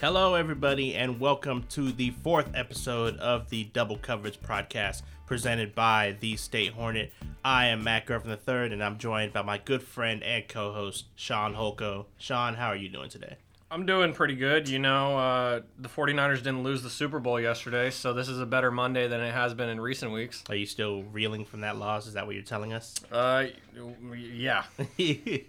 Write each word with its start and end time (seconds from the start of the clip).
Hello, 0.00 0.34
everybody, 0.34 0.94
and 0.96 1.20
welcome 1.20 1.64
to 1.70 1.92
the 1.92 2.10
fourth 2.10 2.50
episode 2.54 3.16
of 3.18 3.48
the 3.48 3.64
Double 3.64 3.96
Coverage 3.96 4.40
Podcast 4.40 5.02
presented 5.24 5.74
by 5.74 6.16
the 6.20 6.36
State 6.36 6.72
Hornet. 6.72 7.12
I 7.44 7.66
am 7.66 7.84
Mack 7.84 8.10
Ervin 8.10 8.30
III, 8.32 8.72
and 8.72 8.82
I'm 8.82 8.98
joined 8.98 9.32
by 9.32 9.42
my 9.42 9.56
good 9.56 9.82
friend 9.82 10.22
and 10.22 10.46
co 10.48 10.72
host, 10.72 11.06
Shaun 11.14 11.54
Holkko. 11.54 12.06
Shaun, 12.18 12.54
how 12.54 12.68
are 12.68 12.76
you 12.76 12.88
doing 12.88 13.08
today? 13.08 13.36
I'm 13.74 13.86
doing 13.86 14.12
pretty 14.12 14.36
good. 14.36 14.68
You 14.68 14.78
know, 14.78 15.18
uh, 15.18 15.60
the 15.80 15.88
49ers 15.88 16.36
didn't 16.36 16.62
lose 16.62 16.84
the 16.84 16.88
Super 16.90 17.18
Bowl 17.18 17.40
yesterday, 17.40 17.90
so 17.90 18.12
this 18.12 18.28
is 18.28 18.38
a 18.38 18.46
better 18.46 18.70
Monday 18.70 19.08
than 19.08 19.20
it 19.20 19.34
has 19.34 19.52
been 19.52 19.68
in 19.68 19.80
recent 19.80 20.12
weeks. 20.12 20.44
Are 20.48 20.54
you 20.54 20.64
still 20.64 21.02
reeling 21.02 21.44
from 21.44 21.62
that 21.62 21.76
loss? 21.76 22.06
Is 22.06 22.14
that 22.14 22.24
what 22.24 22.36
you're 22.36 22.44
telling 22.44 22.72
us? 22.72 22.94
Uh, 23.10 23.46
yeah. 24.16 24.62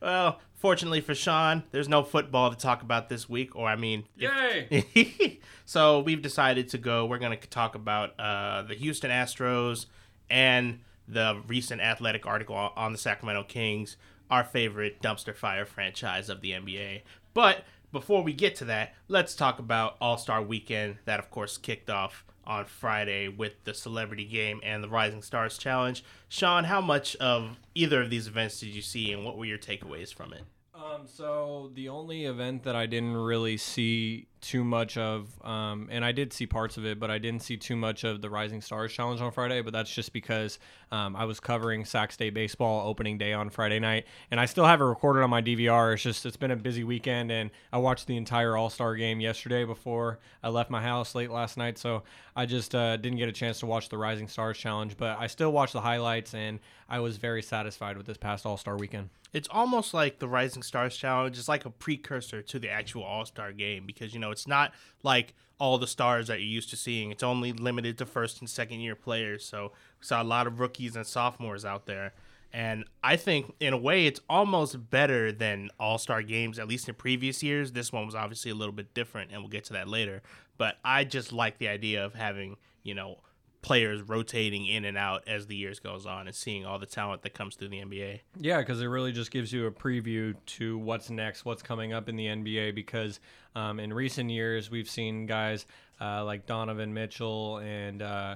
well, 0.00 0.38
fortunately 0.54 1.00
for 1.00 1.12
Shaun, 1.12 1.64
there's 1.72 1.88
no 1.88 2.04
football 2.04 2.50
to 2.50 2.56
talk 2.56 2.82
about 2.82 3.08
this 3.08 3.28
week, 3.28 3.56
or 3.56 3.66
I 3.66 3.74
mean, 3.74 4.04
Yay! 4.16 4.68
if- 4.70 5.38
so 5.64 5.98
we've 5.98 6.22
decided 6.22 6.68
to 6.68 6.78
go. 6.78 7.06
We're 7.06 7.18
going 7.18 7.36
to 7.36 7.48
talk 7.48 7.74
about 7.74 8.10
uh, 8.16 8.62
the 8.62 8.74
Houston 8.74 9.10
Astros 9.10 9.86
and 10.30 10.78
the 11.08 11.42
recent 11.48 11.80
athletic 11.80 12.26
article 12.26 12.54
on 12.54 12.92
the 12.92 12.98
Sacramento 12.98 13.42
Kings, 13.48 13.96
our 14.30 14.44
favorite 14.44 15.02
dumpster 15.02 15.34
fire 15.34 15.66
franchise 15.66 16.28
of 16.28 16.42
the 16.42 16.52
NBA. 16.52 17.02
But 17.34 17.64
before 17.92 18.22
we 18.22 18.32
get 18.32 18.56
to 18.56 18.64
that, 18.64 18.94
let's 19.08 19.34
talk 19.34 19.58
about 19.58 19.96
All 20.00 20.16
Star 20.16 20.42
Weekend, 20.42 20.96
that 21.04 21.20
of 21.20 21.30
course 21.30 21.58
kicked 21.58 21.90
off 21.90 22.24
on 22.44 22.64
Friday 22.64 23.28
with 23.28 23.62
the 23.64 23.74
Celebrity 23.74 24.24
Game 24.24 24.60
and 24.64 24.82
the 24.82 24.88
Rising 24.88 25.22
Stars 25.22 25.58
Challenge. 25.58 26.02
Shaun, 26.28 26.64
how 26.64 26.80
much 26.80 27.14
of 27.16 27.58
either 27.74 28.02
of 28.02 28.10
these 28.10 28.26
events 28.26 28.58
did 28.58 28.70
you 28.70 28.82
see, 28.82 29.12
and 29.12 29.24
what 29.24 29.36
were 29.36 29.44
your 29.44 29.58
takeaways 29.58 30.12
from 30.12 30.32
it? 30.32 30.42
Um, 30.74 31.02
so 31.06 31.70
the 31.74 31.88
only 31.88 32.24
event 32.24 32.64
that 32.64 32.74
I 32.74 32.86
didn't 32.86 33.16
really 33.16 33.56
see 33.56 34.26
too 34.42 34.64
much 34.64 34.98
of, 34.98 35.30
um, 35.44 35.88
and 35.90 36.04
I 36.04 36.12
did 36.12 36.32
see 36.32 36.46
parts 36.46 36.76
of 36.76 36.84
it, 36.84 36.98
but 36.98 37.10
I 37.10 37.18
didn't 37.18 37.42
see 37.42 37.56
too 37.56 37.76
much 37.76 38.04
of 38.04 38.20
the 38.20 38.28
Rising 38.28 38.60
Stars 38.60 38.92
Challenge 38.92 39.20
on 39.20 39.30
Friday. 39.30 39.62
But 39.62 39.72
that's 39.72 39.92
just 39.92 40.12
because 40.12 40.58
um, 40.90 41.16
I 41.16 41.24
was 41.24 41.40
covering 41.40 41.84
Sac 41.84 42.12
State 42.12 42.34
baseball 42.34 42.86
opening 42.86 43.16
day 43.16 43.32
on 43.32 43.48
Friday 43.48 43.78
night, 43.78 44.06
and 44.30 44.40
I 44.40 44.46
still 44.46 44.66
have 44.66 44.80
it 44.80 44.84
recorded 44.84 45.22
on 45.22 45.30
my 45.30 45.40
DVR. 45.40 45.94
It's 45.94 46.02
just 46.02 46.26
it's 46.26 46.36
been 46.36 46.50
a 46.50 46.56
busy 46.56 46.84
weekend, 46.84 47.30
and 47.30 47.50
I 47.72 47.78
watched 47.78 48.06
the 48.06 48.16
entire 48.16 48.56
All 48.56 48.68
Star 48.68 48.96
game 48.96 49.20
yesterday 49.20 49.64
before 49.64 50.18
I 50.42 50.48
left 50.48 50.70
my 50.70 50.82
house 50.82 51.14
late 51.14 51.30
last 51.30 51.56
night, 51.56 51.78
so 51.78 52.02
I 52.34 52.44
just 52.44 52.74
uh, 52.74 52.96
didn't 52.96 53.18
get 53.18 53.28
a 53.28 53.32
chance 53.32 53.60
to 53.60 53.66
watch 53.66 53.88
the 53.88 53.96
Rising 53.96 54.28
Stars 54.28 54.58
Challenge. 54.58 54.96
But 54.96 55.18
I 55.18 55.28
still 55.28 55.52
watched 55.52 55.72
the 55.72 55.80
highlights, 55.80 56.34
and 56.34 56.58
I 56.88 56.98
was 56.98 57.16
very 57.16 57.42
satisfied 57.42 57.96
with 57.96 58.06
this 58.06 58.18
past 58.18 58.44
All 58.44 58.56
Star 58.56 58.76
weekend. 58.76 59.10
It's 59.32 59.48
almost 59.50 59.94
like 59.94 60.18
the 60.18 60.28
Rising 60.28 60.62
Stars 60.62 60.94
Challenge 60.94 61.38
is 61.38 61.48
like 61.48 61.64
a 61.64 61.70
precursor 61.70 62.42
to 62.42 62.58
the 62.58 62.68
actual 62.68 63.02
All 63.02 63.24
Star 63.24 63.52
game 63.52 63.86
because, 63.86 64.12
you 64.12 64.20
know, 64.20 64.30
it's 64.32 64.48
not 64.48 64.72
like 65.02 65.34
all 65.58 65.78
the 65.78 65.86
stars 65.86 66.26
that 66.26 66.40
you're 66.40 66.48
used 66.48 66.70
to 66.70 66.76
seeing. 66.76 67.12
It's 67.12 67.22
only 67.22 67.52
limited 67.52 67.96
to 67.98 68.06
first 68.06 68.40
and 68.40 68.50
second 68.50 68.80
year 68.80 68.96
players. 68.96 69.44
So 69.44 69.72
we 70.00 70.06
saw 70.06 70.20
a 70.20 70.24
lot 70.24 70.46
of 70.46 70.58
rookies 70.58 70.96
and 70.96 71.06
sophomores 71.06 71.64
out 71.64 71.86
there. 71.86 72.14
And 72.52 72.84
I 73.02 73.16
think, 73.16 73.54
in 73.60 73.72
a 73.72 73.78
way, 73.78 74.06
it's 74.06 74.20
almost 74.28 74.90
better 74.90 75.32
than 75.32 75.70
All 75.80 75.98
Star 75.98 76.20
games, 76.22 76.58
at 76.58 76.68
least 76.68 76.88
in 76.88 76.94
previous 76.94 77.42
years. 77.42 77.72
This 77.72 77.92
one 77.92 78.04
was 78.04 78.14
obviously 78.14 78.50
a 78.50 78.54
little 78.54 78.74
bit 78.74 78.92
different, 78.92 79.30
and 79.32 79.40
we'll 79.40 79.48
get 79.48 79.64
to 79.64 79.72
that 79.74 79.88
later. 79.88 80.20
But 80.58 80.76
I 80.84 81.04
just 81.04 81.32
like 81.32 81.58
the 81.58 81.68
idea 81.68 82.04
of 82.04 82.14
having, 82.14 82.56
you 82.82 82.94
know, 82.94 83.20
players 83.62 84.02
rotating 84.02 84.66
in 84.66 84.84
and 84.84 84.98
out 84.98 85.22
as 85.26 85.46
the 85.46 85.54
years 85.54 85.78
goes 85.78 86.04
on 86.04 86.26
and 86.26 86.34
seeing 86.34 86.66
all 86.66 86.78
the 86.80 86.86
talent 86.86 87.22
that 87.22 87.32
comes 87.32 87.54
through 87.54 87.68
the 87.68 87.78
NBA. 87.78 88.20
Yeah, 88.38 88.58
because 88.58 88.80
it 88.80 88.86
really 88.86 89.12
just 89.12 89.30
gives 89.30 89.52
you 89.52 89.66
a 89.66 89.70
preview 89.70 90.34
to 90.46 90.76
what's 90.78 91.10
next, 91.10 91.44
what's 91.44 91.62
coming 91.62 91.92
up 91.92 92.08
in 92.08 92.16
the 92.16 92.26
NBA. 92.26 92.74
Because 92.74 93.20
um, 93.54 93.78
in 93.78 93.92
recent 93.92 94.30
years, 94.30 94.70
we've 94.70 94.90
seen 94.90 95.26
guys 95.26 95.66
uh, 96.00 96.24
like 96.24 96.44
Donovan 96.46 96.92
Mitchell 96.92 97.58
and 97.58 98.02
uh, 98.02 98.34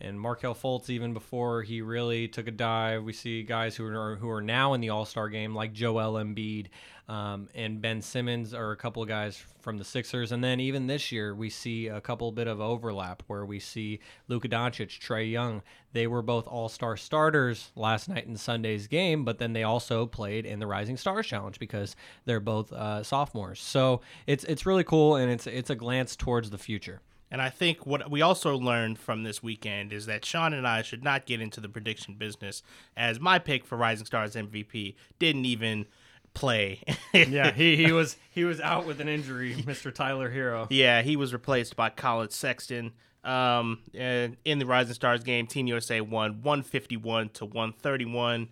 and 0.00 0.20
Markelle 0.20 0.54
Fultz 0.54 0.90
even 0.90 1.12
before 1.12 1.62
he 1.62 1.82
really 1.82 2.28
took 2.28 2.46
a 2.46 2.52
dive. 2.52 3.04
We 3.04 3.12
see 3.12 3.42
guys 3.42 3.76
who 3.76 3.86
are 3.86 4.16
who 4.16 4.30
are 4.30 4.42
now 4.42 4.74
in 4.74 4.80
the 4.80 4.90
All 4.90 5.04
Star 5.04 5.28
game 5.28 5.54
like 5.54 5.72
Joel 5.72 6.14
Embiid 6.14 6.66
um, 7.08 7.48
and 7.54 7.80
Ben 7.80 8.02
Simmons 8.02 8.52
are 8.52 8.70
a 8.70 8.76
couple 8.76 9.02
of 9.02 9.08
guys 9.08 9.42
from 9.60 9.78
the 9.78 9.84
Sixers, 9.84 10.30
and 10.30 10.44
then 10.44 10.60
even 10.60 10.86
this 10.86 11.10
year 11.10 11.34
we 11.34 11.48
see 11.48 11.86
a 11.86 12.02
couple 12.02 12.30
bit 12.32 12.46
of 12.46 12.60
overlap 12.60 13.22
where 13.28 13.46
we 13.46 13.58
see 13.58 14.00
Luka 14.28 14.48
Doncic, 14.48 15.00
Trae 15.00 15.30
Young. 15.30 15.62
They 15.94 16.06
were 16.06 16.20
both 16.20 16.46
All 16.46 16.68
Star 16.68 16.98
starters 16.98 17.72
last 17.74 18.10
night 18.10 18.26
in 18.26 18.36
Sunday's 18.36 18.86
game, 18.86 19.24
but 19.24 19.38
then 19.38 19.54
they 19.54 19.62
also 19.62 20.04
played 20.04 20.44
in 20.44 20.58
the 20.58 20.66
Rising 20.66 20.98
Stars 20.98 21.26
Challenge 21.26 21.58
because 21.58 21.96
they're 22.26 22.40
both 22.40 22.72
uh, 22.72 23.02
sophomores. 23.02 23.60
So 23.60 24.02
it's 24.26 24.44
it's 24.44 24.66
really 24.66 24.84
cool, 24.84 25.16
and 25.16 25.30
it's 25.32 25.46
it's 25.46 25.70
a 25.70 25.74
glance 25.74 26.14
towards 26.14 26.50
the 26.50 26.58
future. 26.58 27.00
And 27.30 27.42
I 27.42 27.50
think 27.50 27.86
what 27.86 28.10
we 28.10 28.22
also 28.22 28.56
learned 28.56 28.98
from 28.98 29.22
this 29.22 29.42
weekend 29.42 29.92
is 29.92 30.06
that 30.06 30.24
Shaun 30.24 30.54
and 30.54 30.66
I 30.66 30.82
should 30.82 31.04
not 31.04 31.26
get 31.26 31.40
into 31.40 31.60
the 31.60 31.68
prediction 31.68 32.14
business, 32.14 32.62
as 32.96 33.20
my 33.20 33.38
pick 33.38 33.66
for 33.66 33.76
Rising 33.76 34.06
Stars 34.06 34.34
MVP 34.34 34.94
didn't 35.18 35.44
even 35.44 35.86
play. 36.34 36.82
yeah, 37.14 37.52
he, 37.52 37.76
he 37.76 37.92
was 37.92 38.16
he 38.30 38.44
was 38.44 38.60
out 38.60 38.86
with 38.86 39.00
an 39.00 39.08
injury, 39.08 39.54
Mr. 39.54 39.92
Tyler 39.92 40.30
Herro. 40.30 40.66
Yeah, 40.70 41.02
he 41.02 41.16
was 41.16 41.32
replaced 41.32 41.76
by 41.76 41.90
Collin 41.90 42.30
Sexton. 42.30 42.92
Um, 43.24 43.80
and 43.94 44.36
in 44.44 44.58
the 44.58 44.64
Rising 44.64 44.94
Stars 44.94 45.22
game, 45.22 45.46
Team 45.46 45.66
USA 45.66 46.00
won 46.00 46.42
151 46.42 47.30
to 47.30 47.44
131. 47.44 48.48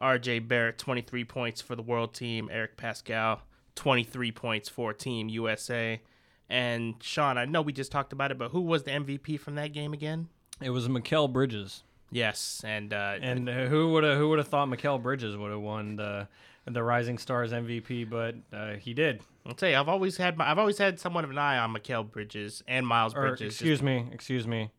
RJ 0.00 0.46
Barrett 0.46 0.78
23 0.78 1.24
points 1.24 1.60
for 1.60 1.74
the 1.74 1.82
world 1.82 2.14
team. 2.14 2.48
Eric 2.52 2.76
Paschall 2.76 3.40
23 3.74 4.32
points 4.32 4.68
for 4.68 4.92
Team 4.92 5.28
USA. 5.28 6.00
And 6.48 6.94
Shaun, 7.02 7.38
I 7.38 7.44
know 7.44 7.62
we 7.62 7.72
just 7.72 7.90
talked 7.90 8.12
about 8.12 8.30
it, 8.30 8.38
but 8.38 8.50
who 8.50 8.60
was 8.60 8.84
the 8.84 8.92
MVP 8.92 9.40
from 9.40 9.56
that 9.56 9.72
game 9.72 9.92
again? 9.92 10.28
It 10.62 10.70
was 10.70 10.86
Mikal 10.88 11.32
Bridges. 11.32 11.82
Yes, 12.10 12.62
and 12.64 12.92
uh, 12.92 13.16
and 13.20 13.48
uh, 13.48 13.66
who 13.66 13.92
would 13.92 14.04
have 14.04 14.16
who 14.16 14.28
would 14.28 14.38
have 14.38 14.46
thought 14.48 14.68
Mikal 14.68 15.02
Bridges 15.02 15.36
would 15.36 15.50
have 15.50 15.60
won 15.60 15.96
the 15.96 16.28
the 16.68 16.82
Rising 16.82 17.18
Stars 17.18 17.52
MVP, 17.52 18.08
but 18.08 18.34
uh, 18.56 18.74
he 18.74 18.94
did. 18.94 19.22
I'll 19.44 19.54
tell 19.54 19.68
you, 19.68 19.76
I've 19.76 19.88
always 19.88 20.16
had 20.16 20.36
my, 20.36 20.50
I've 20.50 20.58
always 20.58 20.78
had 20.78 20.98
somewhat 20.98 21.24
of 21.24 21.30
an 21.30 21.38
eye 21.38 21.58
on 21.58 21.72
Mikal 21.74 22.10
Bridges 22.10 22.62
and 22.66 22.86
Miles 22.86 23.14
Or, 23.14 23.20
Bridges. 23.28 23.54
excuse 23.54 23.82
me, 23.82 24.08
excuse 24.12 24.46
me. 24.46 24.70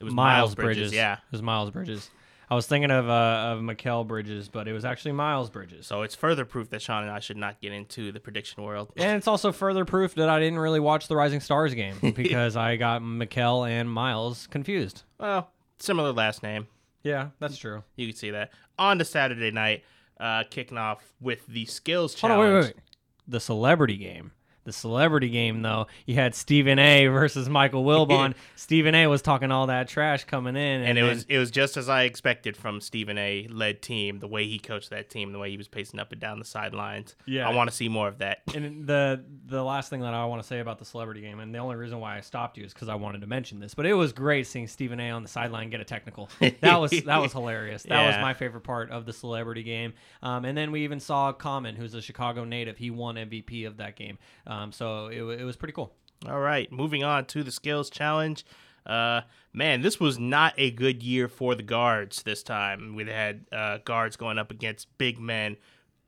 it 0.00 0.04
was 0.04 0.12
Miles 0.14 0.54
Bridges. 0.56 0.92
Yeah. 0.92 1.14
it 1.14 1.18
was 1.32 1.42
Miles 1.42 1.70
Bridges. 1.70 2.10
I 2.50 2.54
was 2.54 2.66
thinking 2.66 2.90
of 2.90 3.08
uh, 3.08 3.52
of 3.52 3.60
Mikal 3.60 4.06
Bridges, 4.06 4.48
but 4.48 4.66
it 4.68 4.72
was 4.72 4.84
actually 4.84 5.12
Miles 5.12 5.50
Bridges. 5.50 5.86
So 5.86 6.02
it's 6.02 6.14
further 6.14 6.44
proof 6.44 6.70
that 6.70 6.80
Shaun 6.80 7.02
and 7.02 7.12
I 7.12 7.20
should 7.20 7.36
not 7.36 7.60
get 7.60 7.72
into 7.72 8.10
the 8.10 8.20
prediction 8.20 8.62
world. 8.62 8.90
And 8.96 9.16
it's 9.16 9.28
also 9.28 9.52
further 9.52 9.84
proof 9.84 10.14
that 10.14 10.28
I 10.28 10.38
didn't 10.40 10.58
really 10.58 10.80
watch 10.80 11.08
the 11.08 11.16
Rising 11.16 11.40
Stars 11.40 11.74
game 11.74 11.96
because 12.16 12.56
I 12.56 12.76
got 12.76 13.02
Mikal 13.02 13.68
and 13.68 13.90
Miles 13.90 14.46
confused. 14.46 15.02
Well, 15.18 15.50
similar 15.78 16.12
last 16.12 16.42
name. 16.42 16.68
Yeah, 17.02 17.28
that's 17.38 17.58
true. 17.58 17.82
You 17.96 18.06
can 18.08 18.16
see 18.16 18.30
that 18.30 18.50
on 18.78 18.98
the 18.98 19.04
Saturday 19.04 19.50
night, 19.50 19.84
uh, 20.18 20.44
kicking 20.50 20.78
off 20.78 21.02
with 21.20 21.46
the 21.46 21.64
skills 21.66 22.18
Hold 22.20 22.32
on, 22.32 22.38
challenge. 22.38 22.54
wait, 22.54 22.60
wait, 22.60 22.76
wait. 22.76 22.84
The 23.28 23.40
celebrity 23.40 23.96
game. 23.98 24.32
The 24.68 24.72
celebrity 24.74 25.30
game, 25.30 25.62
though, 25.62 25.86
you 26.04 26.16
had 26.16 26.34
Stephen 26.34 26.78
A. 26.78 27.06
versus 27.06 27.48
Michael 27.48 27.84
Wilbon. 27.86 28.34
Stephen 28.54 28.94
A. 28.94 29.06
was 29.06 29.22
talking 29.22 29.50
all 29.50 29.68
that 29.68 29.88
trash 29.88 30.24
coming 30.24 30.56
in, 30.56 30.62
and, 30.62 30.84
And 30.84 30.98
it 30.98 31.00
then- 31.00 31.08
was 31.10 31.24
it 31.26 31.38
was 31.38 31.50
just 31.50 31.78
as 31.78 31.88
I 31.88 32.02
expected 32.02 32.54
from 32.54 32.82
Stephen 32.82 33.16
A. 33.16 33.46
led 33.50 33.80
team. 33.80 34.18
The 34.18 34.26
way 34.28 34.46
he 34.46 34.58
coached 34.58 34.90
that 34.90 35.08
team, 35.08 35.32
the 35.32 35.38
way 35.38 35.50
he 35.50 35.56
was 35.56 35.68
pacing 35.68 35.98
up 35.98 36.12
and 36.12 36.20
down 36.20 36.38
the 36.38 36.44
sidelines. 36.44 37.16
Yeah. 37.24 37.48
I 37.48 37.54
want 37.54 37.70
to 37.70 37.74
see 37.74 37.88
more 37.88 38.08
of 38.08 38.18
that. 38.18 38.42
And 38.54 38.86
the 38.86 39.24
the 39.46 39.62
last 39.64 39.88
thing 39.88 40.00
that 40.02 40.12
I 40.12 40.26
want 40.26 40.42
to 40.42 40.46
say 40.46 40.58
about 40.58 40.78
the 40.78 40.84
celebrity 40.84 41.22
game, 41.22 41.40
and 41.40 41.54
the 41.54 41.58
only 41.60 41.76
reason 41.76 41.98
why 41.98 42.18
I 42.18 42.20
stopped 42.20 42.58
you 42.58 42.64
is 42.64 42.74
because 42.74 42.90
I 42.90 42.94
wanted 42.96 43.22
to 43.22 43.26
mention 43.26 43.60
this, 43.60 43.72
but 43.74 43.86
it 43.86 43.94
was 43.94 44.12
great 44.12 44.46
seeing 44.46 44.66
Stephen 44.66 45.00
A. 45.00 45.08
on 45.12 45.22
the 45.22 45.30
sideline 45.30 45.70
get 45.70 45.80
a 45.80 45.84
technical. 45.84 46.28
That 46.60 46.78
was 46.78 46.90
that 46.90 47.22
was 47.22 47.32
hilarious. 47.32 47.84
That 47.84 48.06
was 48.06 48.16
my 48.20 48.34
favorite 48.34 48.64
part 48.64 48.90
of 48.90 49.06
the 49.06 49.14
celebrity 49.14 49.62
game. 49.62 49.94
Um, 50.22 50.44
and 50.44 50.58
then 50.58 50.72
we 50.72 50.84
even 50.84 51.00
saw 51.00 51.32
Common, 51.32 51.76
who's 51.76 51.94
a 51.94 52.02
Chicago 52.02 52.44
native. 52.44 52.76
He 52.76 52.90
won 52.90 53.14
MVP 53.14 53.66
of 53.66 53.76
that 53.78 53.96
game. 53.96 54.18
Um, 54.46 54.57
so 54.72 55.06
it, 55.06 55.22
it 55.40 55.44
was 55.44 55.56
pretty 55.56 55.72
cool. 55.72 55.92
All 56.28 56.40
right, 56.40 56.70
moving 56.72 57.04
on 57.04 57.26
to 57.26 57.42
the 57.42 57.52
skills 57.52 57.90
challenge. 57.90 58.44
Uh, 58.84 59.20
man, 59.52 59.82
this 59.82 60.00
was 60.00 60.18
not 60.18 60.54
a 60.56 60.70
good 60.70 61.02
year 61.02 61.28
for 61.28 61.54
the 61.54 61.62
guards 61.62 62.22
this 62.22 62.42
time. 62.42 62.94
We 62.94 63.04
had 63.04 63.46
uh, 63.52 63.78
guards 63.84 64.16
going 64.16 64.38
up 64.38 64.50
against 64.50 64.96
big 64.98 65.18
men. 65.20 65.56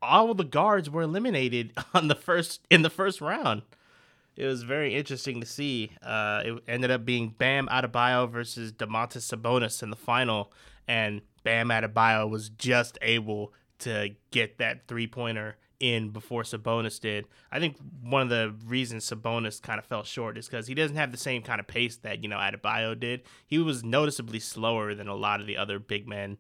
All 0.03 0.33
the 0.35 0.45
guards 0.45 0.89
were 0.89 1.03
eliminated 1.03 1.73
on 1.95 2.09
the 2.09 2.15
first 2.15 2.67
in 2.71 2.83
the 2.83 2.91
first 2.91 3.21
round. 3.21 3.63
It 4.37 4.47
was 4.47 4.63
very 4.63 4.95
interesting 4.95 5.41
to 5.41 5.47
see. 5.47 5.91
Uh, 6.03 6.43
it 6.45 6.63
ended 6.67 6.91
up 6.91 7.05
being 7.05 7.35
Bam 7.37 7.69
Adebayo 7.69 8.31
versus 8.31 8.73
Domantas 8.73 9.31
Sabonis 9.31 9.83
in 9.83 9.91
the 9.91 9.97
final, 9.97 10.53
and 10.89 11.21
Bam 11.43 11.69
Adebayo 11.69 12.29
was 12.29 12.49
just 12.49 12.97
able 13.03 13.53
to 13.81 14.11
get 14.31 14.59
that 14.59 14.89
three 14.89 15.07
pointer 15.07 15.57
in 15.81 16.11
before 16.11 16.43
Sabonis 16.43 17.01
did. 17.01 17.27
I 17.51 17.59
think 17.59 17.77
one 18.03 18.23
of 18.23 18.29
the 18.29 18.55
reasons 18.67 19.09
Sabonis 19.09 19.61
kind 19.61 19.79
of 19.79 19.87
fell 19.87 20.05
short 20.05 20.39
is 20.39 20.47
because 20.47 20.67
he 20.67 20.75
doesn't 20.75 20.97
have 20.97 21.11
the 21.11 21.19
same 21.19 21.43
kind 21.43 21.59
of 21.59 21.67
pace 21.67 21.97
that 21.97 22.23
you 22.23 22.29
know 22.29 22.37
Adebayo 22.37 22.99
did. 22.99 23.23
He 23.47 23.59
was 23.59 23.83
noticeably 23.83 24.39
slower 24.41 24.95
than 24.95 25.09
a 25.09 25.15
lot 25.15 25.41
of 25.41 25.47
the 25.47 25.57
other 25.57 25.79
big 25.79 26.07
men 26.07 26.39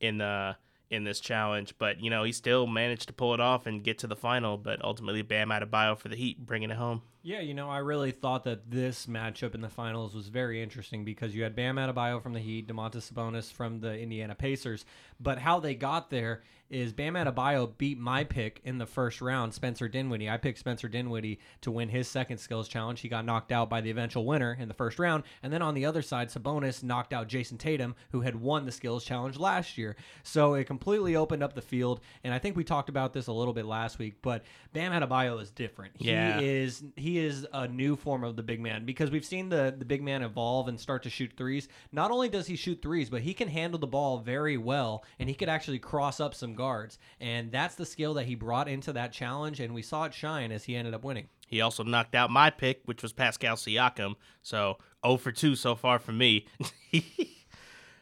in 0.00 0.18
the 0.18 0.56
in 0.90 1.04
this 1.04 1.20
challenge. 1.20 1.74
But 1.78 2.00
you 2.00 2.10
know, 2.10 2.24
he 2.24 2.32
still 2.32 2.66
managed 2.66 3.08
to 3.08 3.12
pull 3.12 3.34
it 3.34 3.40
off 3.40 3.66
and 3.66 3.82
get 3.82 3.98
to 3.98 4.06
the 4.06 4.16
final. 4.16 4.56
But 4.56 4.82
ultimately, 4.84 5.22
Bam 5.22 5.50
Adebayo 5.50 5.98
for 5.98 6.08
the 6.08 6.16
Heat, 6.16 6.44
bringing 6.46 6.70
it 6.70 6.76
home. 6.76 7.02
Yeah, 7.26 7.40
you 7.40 7.54
know, 7.54 7.68
I 7.68 7.78
really 7.78 8.12
thought 8.12 8.44
that 8.44 8.70
this 8.70 9.06
matchup 9.06 9.56
in 9.56 9.60
the 9.60 9.68
finals 9.68 10.14
was 10.14 10.28
very 10.28 10.62
interesting 10.62 11.04
because 11.04 11.34
you 11.34 11.42
had 11.42 11.56
Bam 11.56 11.74
Adebayo 11.74 12.22
from 12.22 12.34
the 12.34 12.38
Heat, 12.38 12.68
Domantas 12.68 13.12
Sabonis 13.12 13.52
from 13.52 13.80
the 13.80 13.98
Indiana 13.98 14.36
Pacers, 14.36 14.84
but 15.18 15.38
how 15.38 15.58
they 15.58 15.74
got 15.74 16.08
there 16.08 16.44
is 16.68 16.92
Bam 16.92 17.14
Adebayo 17.14 17.76
beat 17.78 17.98
my 17.98 18.24
pick 18.24 18.60
in 18.64 18.78
the 18.78 18.86
first 18.86 19.20
round, 19.20 19.54
Spencer 19.54 19.88
Dinwiddie. 19.88 20.28
I 20.28 20.36
picked 20.36 20.58
Spencer 20.58 20.88
Dinwiddie 20.88 21.38
to 21.62 21.70
win 21.70 21.88
his 21.88 22.08
second 22.08 22.38
skills 22.38 22.68
challenge. 22.68 23.00
He 23.00 23.08
got 23.08 23.24
knocked 23.24 23.52
out 23.52 23.70
by 23.70 23.80
the 23.80 23.90
eventual 23.90 24.24
winner 24.24 24.56
in 24.58 24.68
the 24.68 24.74
first 24.74 24.98
round, 24.98 25.24
and 25.42 25.52
then 25.52 25.62
on 25.62 25.74
the 25.74 25.84
other 25.84 26.02
side, 26.02 26.28
Sabonis 26.28 26.82
knocked 26.82 27.12
out 27.12 27.28
Jayson 27.28 27.58
Tatum, 27.58 27.94
who 28.10 28.20
had 28.20 28.36
won 28.36 28.66
the 28.66 28.72
skills 28.72 29.04
challenge 29.04 29.36
last 29.36 29.78
year. 29.78 29.96
So 30.22 30.54
it 30.54 30.66
completely 30.66 31.16
opened 31.16 31.42
up 31.42 31.54
the 31.54 31.62
field, 31.62 32.00
and 32.22 32.32
I 32.32 32.38
think 32.38 32.56
we 32.56 32.64
talked 32.64 32.88
about 32.88 33.12
this 33.12 33.26
a 33.26 33.32
little 33.32 33.54
bit 33.54 33.66
last 33.66 33.98
week, 33.98 34.16
but 34.22 34.44
Bam 34.72 34.92
Adebayo 34.92 35.40
is 35.40 35.50
different. 35.50 35.94
Yeah. 35.98 36.40
He 36.40 36.48
is 36.48 36.84
he 36.96 37.15
is 37.18 37.46
a 37.52 37.68
new 37.68 37.96
form 37.96 38.24
of 38.24 38.36
the 38.36 38.42
big 38.42 38.60
man 38.60 38.84
because 38.84 39.10
we've 39.10 39.24
seen 39.24 39.48
the 39.48 39.74
the 39.76 39.84
big 39.84 40.02
man 40.02 40.22
evolve 40.22 40.68
and 40.68 40.78
start 40.78 41.02
to 41.04 41.10
shoot 41.10 41.32
threes. 41.36 41.68
Not 41.92 42.10
only 42.10 42.28
does 42.28 42.46
he 42.46 42.56
shoot 42.56 42.80
threes, 42.82 43.10
but 43.10 43.22
he 43.22 43.34
can 43.34 43.48
handle 43.48 43.78
the 43.78 43.86
ball 43.86 44.18
very 44.18 44.56
well 44.56 45.04
and 45.18 45.28
he 45.28 45.34
could 45.34 45.48
actually 45.48 45.78
cross 45.78 46.20
up 46.20 46.34
some 46.34 46.54
guards. 46.54 46.98
And 47.20 47.50
that's 47.50 47.74
the 47.74 47.86
skill 47.86 48.14
that 48.14 48.26
he 48.26 48.34
brought 48.34 48.68
into 48.68 48.92
that 48.94 49.12
challenge 49.12 49.60
and 49.60 49.74
we 49.74 49.82
saw 49.82 50.04
it 50.04 50.14
shine 50.14 50.52
as 50.52 50.64
he 50.64 50.76
ended 50.76 50.94
up 50.94 51.04
winning. 51.04 51.28
He 51.46 51.60
also 51.60 51.84
knocked 51.84 52.14
out 52.14 52.30
my 52.30 52.50
pick, 52.50 52.82
which 52.86 53.02
was 53.02 53.12
Pascal 53.12 53.56
Siakam. 53.56 54.16
So 54.42 54.78
0 55.04 55.18
for 55.18 55.32
2 55.32 55.54
so 55.54 55.74
far 55.74 55.98
for 55.98 56.12
me. 56.12 56.46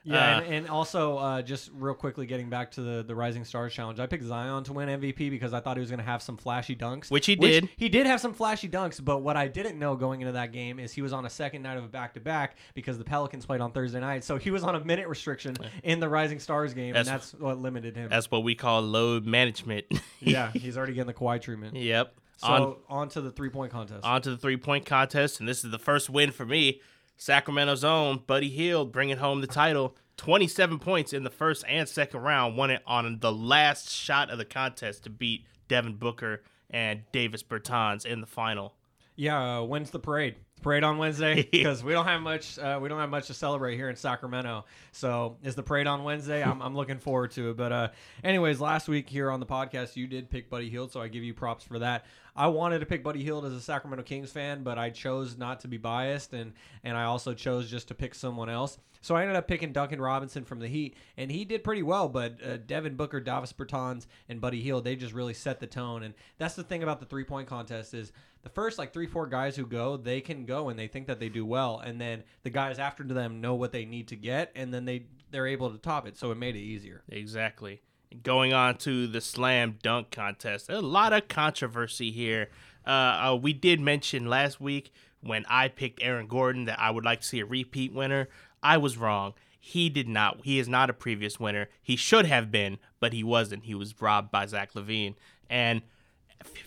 Yeah, 0.07 0.37
Uh, 0.37 0.41
and, 0.43 0.55
and 0.55 0.69
also 0.69 1.17
uh, 1.17 1.43
just 1.43 1.71
real 1.75 1.95
quickly 1.95 2.27
getting 2.27 2.51
back 2.51 2.71
to 2.73 2.83
the 2.83 3.03
the 3.03 3.15
Rising 3.15 3.45
Stars 3.45 3.73
challenge, 3.73 3.99
I 4.01 4.07
picked 4.07 4.25
Zion 4.25 4.63
to 4.65 4.73
win 4.75 4.89
MVP 4.89 5.31
because 5.31 5.55
I 5.55 5.61
thought 5.61 5.77
he 5.79 5.81
was 5.81 5.89
going 5.91 5.99
to 5.99 6.05
have 6.05 6.23
some 6.23 6.37
flashy 6.37 6.77
dunks, 6.77 7.11
Which 7.11 7.25
he 7.27 7.35
did. 7.37 7.71
He 7.77 7.89
did 7.89 8.07
have 8.07 8.21
some 8.21 8.35
flashy 8.35 8.69
dunks, 8.69 9.03
but 9.03 9.23
what 9.23 9.37
I 9.37 9.49
didn't 9.49 9.79
know 9.79 9.97
going 9.97 10.21
into 10.21 10.33
that 10.35 10.53
game 10.53 10.79
is 10.79 10.93
he 10.93 11.01
was 11.01 11.13
on 11.15 11.25
a 11.25 11.31
second 11.31 11.63
night 11.63 11.79
of 11.79 11.85
a 11.85 11.89
back 11.89 12.13
to 12.15 12.21
back 12.21 12.57
because 12.75 12.99
the 12.99 13.05
Pelicans 13.05 13.47
played 13.47 13.61
on 13.63 13.73
Thursday 13.73 14.01
night, 14.01 14.25
so 14.25 14.37
he 14.37 14.51
was 14.51 14.63
on 14.63 14.75
a 14.75 14.85
minute 14.85 15.09
restriction 15.09 15.57
in 15.83 16.01
the 16.01 16.09
Rising 16.09 16.39
Stars 16.39 16.75
game, 16.75 16.93
That's- 16.93 17.09
and 17.09 17.15
that's 17.21 17.35
what 17.35 17.59
limited 17.59 17.97
him. 17.97 18.11
That's 18.11 18.31
what 18.31 18.45
we 18.45 18.55
call 18.55 18.83
load 18.83 19.25
management. 19.25 19.87
yeah, 20.21 20.51
he's 20.55 20.77
already 20.77 20.93
getting 20.93 21.07
the 21.07 21.15
Kawhi 21.15 21.41
treatment. 21.41 21.77
yep. 21.77 22.15
So 22.37 22.49
on 22.49 22.77
on, 22.89 23.09
to 23.11 23.21
the 23.21 23.31
three 23.31 23.49
point 23.49 23.71
contest. 23.73 24.05
on 24.05 24.21
to 24.23 24.31
the 24.31 24.37
three 24.37 24.57
point 24.57 24.85
contest, 24.85 25.39
and 25.41 25.49
this 25.49 25.65
is 25.65 25.71
the 25.71 25.79
first 25.79 26.11
win 26.11 26.31
for 26.33 26.45
me. 26.45 26.81
Sacramento's 27.17 27.85
own 27.85 28.23
Buddy 28.27 28.49
Hield 28.49 28.93
bringing 28.93 29.19
home 29.19 29.41
the 29.41 29.47
title. 29.47 29.97
27 30.17 30.79
points 30.79 31.13
in 31.13 31.25
the 31.25 31.31
first 31.31 31.65
and 31.69 31.89
second 31.89 32.21
round, 32.21 32.57
won 32.57 32.71
it 32.71 32.83
on 32.87 33.19
the 33.21 33.33
last 33.33 33.91
shot 33.91 34.31
of 34.31 34.39
the 34.39 34.45
contest 34.45 35.05
to 35.05 35.11
beat 35.11 35.45
Devin 35.69 35.97
Booker 35.97 36.43
and 36.71 37.03
Davis 37.13 37.43
Bertans 37.43 38.07
in 38.07 38.21
the 38.21 38.27
final. 38.27 38.75
Yeah, 39.17 39.59
uh, 39.59 39.63
when's 39.63 39.91
the 39.91 39.99
parade? 39.99 40.37
Parade 40.65 40.83
on 40.83 40.97
Wednesday 40.97 41.47
because 41.53 41.85
we 41.85 41.93
don't 41.93 42.07
have 42.07 42.23
much. 42.23 42.59
Uh, 42.59 42.79
we 42.83 42.89
don't 42.89 42.99
have 42.99 43.11
much 43.11 43.27
to 43.27 43.35
celebrate 43.35 43.77
here 43.77 43.91
in 43.91 43.97
Sacramento. 43.97 44.65
So 44.93 45.37
is 45.43 45.55
the 45.55 45.63
parade 45.63 45.87
on 45.87 46.05
Wednesday? 46.05 46.43
I'm, 46.43 46.63
I'm 46.63 46.75
looking 46.75 46.99
forward 46.99 47.33
to 47.33 47.51
it. 47.51 47.57
But 47.59 47.71
uh, 47.71 47.89
anyways, 48.25 48.63
last 48.63 48.89
week 48.89 49.07
here 49.07 49.31
on 49.31 49.41
the 49.41 49.47
podcast, 49.47 49.95
you 49.95 50.07
did 50.07 50.31
pick 50.31 50.49
Buddy 50.49 50.71
Hield, 50.71 50.91
so 50.91 51.03
I 51.03 51.09
give 51.09 51.23
you 51.23 51.35
props 51.35 51.65
for 51.65 51.79
that. 51.81 52.07
I 52.35 52.47
wanted 52.47 52.79
to 52.79 52.87
pick 52.87 53.05
Buddy 53.05 53.23
Hield 53.23 53.45
as 53.45 53.53
a 53.53 53.61
Sacramento 53.61 54.05
Kings 54.05 54.33
fan, 54.33 54.63
but 54.63 54.79
I 54.79 54.89
chose 54.89 55.37
not 55.37 55.61
to 55.61 55.69
be 55.69 55.77
biased, 55.77 56.33
and 56.33 56.55
and 56.83 56.97
I 56.97 57.05
also 57.05 57.35
chose 57.35 57.71
just 57.71 57.89
to 57.89 57.95
pick 57.95 58.15
someone 58.15 58.49
else. 58.49 58.79
So 59.03 59.15
I 59.15 59.21
ended 59.21 59.37
up 59.37 59.47
picking 59.47 59.71
Duncan 59.71 60.01
Robinson 60.01 60.47
from 60.47 60.61
the 60.61 60.67
Heat, 60.67 60.97
and 61.19 61.31
he 61.31 61.45
did 61.45 61.63
pretty 61.63 61.83
well. 61.83 62.09
But 62.09 62.43
uh, 62.43 62.57
Devin 62.57 62.97
Booker, 62.97 63.21
Davis 63.21 63.53
Bertans, 63.53 64.07
and 64.31 64.41
Buddy 64.41 64.63
Hield, 64.63 64.85
they 64.85 64.97
just 64.97 65.13
really 65.13 65.35
set 65.35 65.61
the 65.61 65.67
tone. 65.67 66.03
And 66.03 66.15
that's 66.39 66.55
the 66.55 66.65
thing 66.65 66.83
about 66.83 67.01
the 67.01 67.07
three 67.07 67.25
point 67.25 67.47
contest 67.47 67.93
is 67.93 68.13
the 68.45 68.51
first 68.51 68.79
like 68.79 68.93
three 68.93 69.07
four 69.07 69.27
guys 69.27 69.57
who 69.57 69.67
go, 69.67 69.97
they 69.97 70.21
can 70.21 70.45
go 70.45 70.69
and 70.69 70.79
they 70.79 70.87
think 70.87 71.07
that 71.09 71.19
they 71.19 71.29
do 71.31 71.45
well, 71.45 71.81
and 71.85 72.01
then 72.01 72.23
the 72.43 72.51
guys 72.51 72.79
after 72.79 73.03
them 73.03 73.41
know 73.41 73.55
what 73.55 73.73
they 73.73 73.85
need 73.85 74.09
to 74.09 74.17
get, 74.17 74.53
and 74.55 74.73
then 74.73 74.85
they 74.85 75.07
they're 75.31 75.47
able 75.47 75.71
to 75.71 75.79
top 75.79 76.07
it. 76.07 76.17
So 76.17 76.31
it 76.31 76.37
made 76.37 76.55
it 76.55 76.61
easier. 76.61 77.03
Exactly. 77.09 77.81
Going 78.23 78.53
on 78.53 78.77
to 78.79 79.09
the 79.09 79.21
slam 79.21 79.79
dunk 79.83 80.11
contest, 80.11 80.71
a 80.71 80.81
lot 80.81 81.13
of 81.13 81.27
controversy 81.27 82.13
here. 82.13 82.51
Uh, 82.87 82.91
uh, 82.91 83.39
we 83.41 83.53
did 83.53 83.81
mention 83.81 84.27
last 84.27 84.61
week 84.61 84.93
when 85.23 85.45
I 85.49 85.69
picked 85.69 86.03
Aaron 86.03 86.27
Gordon 86.27 86.67
that 86.67 86.79
I 86.79 86.91
would 86.91 87.05
like 87.05 87.23
to 87.23 87.27
see 87.27 87.41
a 87.41 87.47
repeat 87.47 87.93
winner. 87.93 88.29
I 88.63 88.77
was 88.77 88.97
wrong. 88.99 89.33
He 89.59 89.89
did 89.89 90.07
not. 90.07 90.41
He 90.45 90.59
is 90.59 90.69
not 90.69 90.91
a 90.91 90.93
previous 90.93 91.41
winner. 91.41 91.71
He 91.83 91.97
should 91.97 92.27
have 92.27 92.51
been, 92.51 92.79
but 93.01 93.15
he 93.15 93.25
wasn't. 93.25 93.65
He 93.65 93.75
was 93.75 94.01
robbed 94.01 94.31
by 94.31 94.45
Zach 94.45 94.75
LaVine. 94.75 95.15
And 95.49 95.81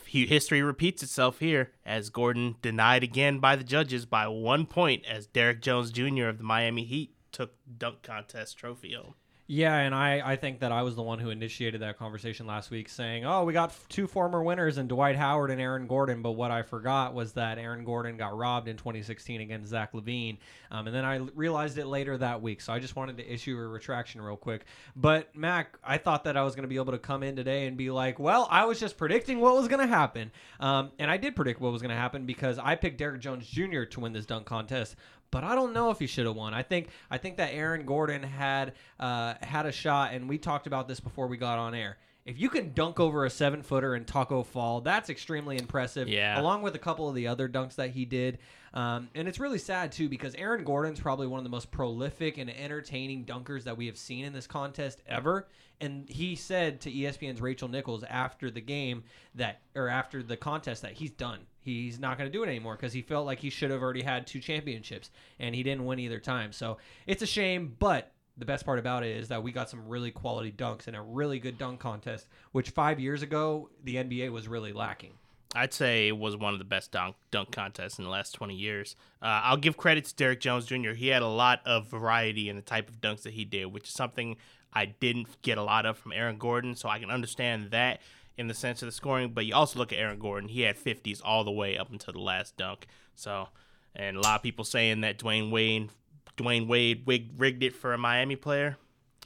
history 0.08 0.62
repeats 0.62 1.04
itself 1.04 1.40
here 1.40 1.72
as 1.86 2.10
Gordon 2.10 2.56
denied 2.62 3.04
again 3.04 3.40
by 3.40 3.56
the 3.56 3.64
judges 3.64 4.06
by 4.06 4.28
one 4.28 4.66
point 4.66 5.06
as 5.06 5.28
Derrick 5.28 5.62
Jones 5.62 5.92
Jr. 5.92 6.28
of 6.28 6.38
the 6.38 6.44
Miami 6.44 6.84
Heat 6.84 7.14
took 7.32 7.54
dunk 7.78 8.02
contest 8.04 8.58
trophy 8.58 8.94
home. 8.94 9.14
Yeah, 9.50 9.78
and 9.78 9.96
I, 9.96 10.22
I 10.34 10.36
think 10.36 10.60
that 10.60 10.74
I 10.74 10.82
was 10.82 10.98
the 10.98 11.02
one 11.02 11.20
who 11.20 11.30
initiated 11.30 11.82
that 11.82 11.98
conversation 11.98 12.46
last 12.46 12.70
week 12.70 12.90
saying, 12.90 13.26
oh, 13.26 13.46
we 13.46 13.54
got 13.54 13.74
two 13.88 14.06
former 14.06 14.44
winners 14.44 14.78
in 14.78 14.90
Dwight 14.90 15.16
Howard 15.16 15.52
and 15.52 15.62
Aaron 15.62 15.88
Gordon. 15.88 16.22
But 16.22 16.32
what 16.32 16.52
I 16.52 16.64
forgot 16.64 17.14
was 17.14 17.32
that 17.34 17.58
Aaron 17.58 17.86
Gordon 17.86 18.18
got 18.18 18.36
robbed 18.36 18.68
in 18.68 18.76
2016 18.76 19.40
against 19.40 19.70
Zach 19.70 19.94
LaVine. 19.94 20.40
Um, 20.70 20.88
and 20.88 20.94
then 20.94 21.06
I 21.06 21.20
realized 21.34 21.78
it 21.78 21.88
later 21.88 22.18
that 22.18 22.42
week. 22.42 22.60
So 22.60 22.74
I 22.74 22.80
just 22.80 22.98
wanted 22.98 23.16
to 23.18 23.34
issue 23.34 23.58
a 23.58 23.68
retraction 23.68 24.22
real 24.22 24.36
quick. 24.36 24.66
But, 24.98 25.34
Mack, 25.34 25.78
I 25.82 25.98
thought 25.98 26.26
that 26.26 26.36
I 26.36 26.44
was 26.44 26.54
going 26.54 26.64
to 26.64 26.70
be 26.70 26.76
able 26.76 26.92
to 26.92 27.00
come 27.00 27.24
in 27.24 27.38
today 27.38 27.68
and 27.68 27.78
be 27.78 27.90
like, 27.90 28.20
well, 28.20 28.50
I 28.52 28.66
was 28.66 28.82
just 28.82 28.98
predicting 28.98 29.40
what 29.40 29.56
was 29.56 29.70
going 29.70 29.80
to 29.80 29.88
happen. 29.88 30.30
Um, 30.60 30.92
and 31.00 31.10
I 31.10 31.16
did 31.16 31.38
predict 31.38 31.62
what 31.62 31.72
was 31.72 31.82
going 31.82 31.92
to 31.92 31.96
happen 31.96 32.26
because 32.26 32.60
I 32.60 32.76
picked 32.76 32.98
Derrick 32.98 33.22
Jones 33.22 33.48
Jr. 33.48 33.84
to 33.84 34.00
win 34.02 34.12
this 34.12 34.26
dunk 34.26 34.46
contest 34.46 34.98
but 35.32 35.44
I 35.44 35.56
don't 35.56 35.74
know 35.74 35.92
if 35.92 36.00
he 36.00 36.08
should 36.08 36.26
have 36.26 36.36
won. 36.36 36.54
I 36.54 36.64
think 36.64 36.90
I 37.10 37.18
think 37.18 37.38
that 37.38 37.54
Aaron 37.54 37.86
Gordon 37.86 38.24
had 38.24 38.74
uh, 39.00 39.36
had 39.42 39.66
a 39.66 39.72
shot, 39.72 40.14
and 40.14 40.28
we 40.30 40.38
talked 40.38 40.68
about 40.68 40.88
this 40.88 41.00
before 41.00 41.28
we 41.28 41.38
got 41.38 41.60
on 41.60 41.74
air. 41.74 41.98
If 42.28 42.38
you 42.38 42.50
can 42.50 42.74
dunk 42.74 43.00
over 43.00 43.24
a 43.24 43.30
seven 43.30 43.64
footer 43.64 43.96
and 43.96 44.06
Tacko 44.06 44.46
Fall, 44.46 44.82
that's 44.82 45.10
extremely 45.10 45.58
impressive. 45.58 46.10
Yeah. 46.10 46.38
Along 46.40 46.62
with 46.62 46.76
a 46.76 46.80
couple 46.80 47.08
of 47.08 47.16
the 47.16 47.28
other 47.28 47.48
dunks 47.48 47.76
that 47.76 47.92
he 47.92 48.04
did. 48.04 48.40
Um, 48.74 49.08
and 49.16 49.30
it's 49.30 49.40
really 49.40 49.58
sad, 49.58 49.94
too, 49.94 50.10
because 50.10 50.36
Aaron 50.36 50.66
Gordon's 50.66 51.00
probably 51.00 51.26
one 51.26 51.40
of 51.40 51.46
the 51.46 51.50
most 51.50 51.72
prolific 51.72 52.38
and 52.38 52.50
entertaining 52.50 53.24
dunkers 53.24 53.64
that 53.64 53.78
we 53.78 53.86
have 53.86 53.98
seen 53.98 54.26
in 54.26 54.34
this 54.34 54.46
contest 54.46 55.02
ever. 55.08 55.48
And 55.80 56.10
he 56.10 56.36
said 56.36 56.82
to 56.82 56.92
ESPN's 56.92 57.40
Rachel 57.40 57.70
Nichols 57.70 58.04
after 58.04 58.52
the 58.52 58.60
game 58.60 59.06
that, 59.36 59.62
or 59.74 59.88
after 59.88 60.22
the 60.22 60.36
contest, 60.36 60.82
that 60.82 60.94
he's 60.94 61.12
done. 61.12 61.40
He's 61.68 62.00
not 62.00 62.18
going 62.18 62.32
to 62.32 62.32
do 62.32 62.44
it 62.44 62.48
anymore 62.48 62.78
because 62.78 62.94
he 62.94 63.02
felt 63.02 63.26
like 63.26 63.40
he 63.40 63.50
should 63.50 63.72
have 63.72 63.82
already 63.82 64.02
had 64.02 64.26
two 64.26 64.40
championships 64.40 65.12
and 65.38 65.54
he 65.54 65.64
didn't 65.64 65.86
win 65.86 66.00
either 66.00 66.18
time. 66.18 66.54
So 66.54 66.78
it's 67.06 67.22
a 67.22 67.26
shame, 67.26 67.76
but 67.78 68.14
the 68.38 68.46
best 68.46 68.66
part 68.66 68.80
about 68.80 69.04
it 69.04 69.18
is 69.18 69.28
that 69.28 69.44
we 69.44 69.52
got 69.52 69.70
some 69.70 69.86
really 69.86 70.12
quality 70.12 70.50
dunks 70.50 70.88
and 70.88 70.96
a 70.96 71.02
really 71.02 71.40
good 71.40 71.58
dunk 71.58 71.82
contest, 71.82 72.28
which 72.54 72.70
five 72.70 73.02
years 73.02 73.22
ago 73.22 73.70
the 73.84 73.96
NBA 73.96 74.32
was 74.32 74.48
really 74.48 74.72
lacking. 74.72 75.12
I'd 75.56 75.74
say 75.74 76.08
it 76.08 76.18
was 76.18 76.38
one 76.38 76.54
of 76.54 76.60
the 76.60 76.66
best 76.66 76.94
dunk 76.94 77.18
dunk 77.32 77.52
contests 77.52 77.98
in 77.98 78.06
the 78.06 78.10
last 78.10 78.32
20 78.32 78.56
years. 78.56 78.96
Uh, 79.22 79.42
I'll 79.44 79.58
give 79.58 79.76
credit 79.76 80.06
to 80.06 80.16
Derrick 80.16 80.40
Jones 80.40 80.68
Jr. 80.68 80.92
He 80.92 81.08
had 81.10 81.22
a 81.22 81.28
lot 81.28 81.60
of 81.66 81.90
variety 81.90 82.48
in 82.48 82.56
the 82.56 82.62
type 82.62 82.88
of 82.88 83.02
dunks 83.02 83.24
that 83.24 83.34
he 83.34 83.44
did, 83.44 83.66
which 83.66 83.90
is 83.90 83.94
something 83.94 84.38
I 84.72 84.86
didn't 84.86 85.42
get 85.42 85.58
a 85.58 85.64
lot 85.64 85.86
of 85.86 85.98
from 85.98 86.14
Aaron 86.14 86.38
Gordon. 86.38 86.76
So 86.76 86.88
I 86.88 87.00
can 87.00 87.12
understand 87.12 87.72
that 87.72 88.00
in 88.38 88.48
the 88.48 88.54
sense 88.54 88.82
of 88.82 88.88
the 88.88 88.92
scoring. 88.92 89.32
But 89.34 89.46
you 89.46 89.56
also 89.56 89.80
look 89.80 89.92
at 89.92 90.00
Aaron 90.00 90.20
Gordon; 90.20 90.50
he 90.50 90.62
had 90.62 90.78
50s 90.78 91.22
all 91.24 91.44
the 91.44 91.52
way 91.52 91.78
up 91.78 91.92
until 91.92 92.14
the 92.14 92.20
last 92.20 92.58
dunk. 92.58 92.88
So, 93.16 93.50
and 93.96 94.18
a 94.18 94.22
lot 94.22 94.36
of 94.36 94.44
people 94.44 94.66
saying 94.66 95.02
that 95.02 95.20
Dwyane 95.20 95.52
Wade, 95.52 95.90
Dwyane 96.38 96.68
Wade 96.68 97.04
rigged 97.38 97.64
it 97.64 97.76
for 97.76 97.94
a 97.94 97.98
Miami 97.98 98.36
player. 98.36 98.78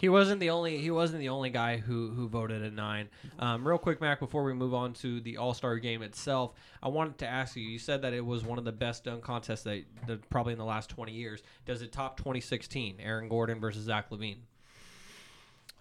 He 0.01 0.09
wasn't 0.09 0.39
the 0.39 0.49
only 0.49 0.79
he 0.79 0.89
wasn't 0.89 1.19
the 1.19 1.29
only 1.29 1.51
guy 1.51 1.77
who 1.77 2.09
who 2.09 2.27
voted 2.27 2.63
a 2.63 2.71
nine. 2.71 3.09
Um, 3.37 3.67
real 3.67 3.77
quick, 3.77 4.01
Mack, 4.01 4.19
before 4.19 4.43
we 4.43 4.51
move 4.51 4.73
on 4.73 4.93
to 4.93 5.21
the 5.21 5.37
All 5.37 5.53
Star 5.53 5.77
game 5.77 6.01
itself, 6.01 6.53
I 6.81 6.87
wanted 6.87 7.19
to 7.19 7.27
ask 7.27 7.55
you. 7.55 7.61
You 7.61 7.77
said 7.77 8.01
that 8.01 8.11
it 8.11 8.25
was 8.25 8.43
one 8.43 8.57
of 8.57 8.65
the 8.65 8.71
best 8.71 9.03
dunk 9.03 9.23
contests 9.23 9.61
that, 9.61 9.83
that 10.07 10.27
probably 10.31 10.53
in 10.53 10.59
the 10.59 10.65
last 10.65 10.89
twenty 10.89 11.11
years. 11.11 11.43
Does 11.67 11.83
it 11.83 11.91
top 11.91 12.17
2016? 12.17 12.95
Aaron 12.99 13.29
Gordon 13.29 13.59
versus 13.59 13.83
Zach 13.83 14.09
LaVine. 14.09 14.39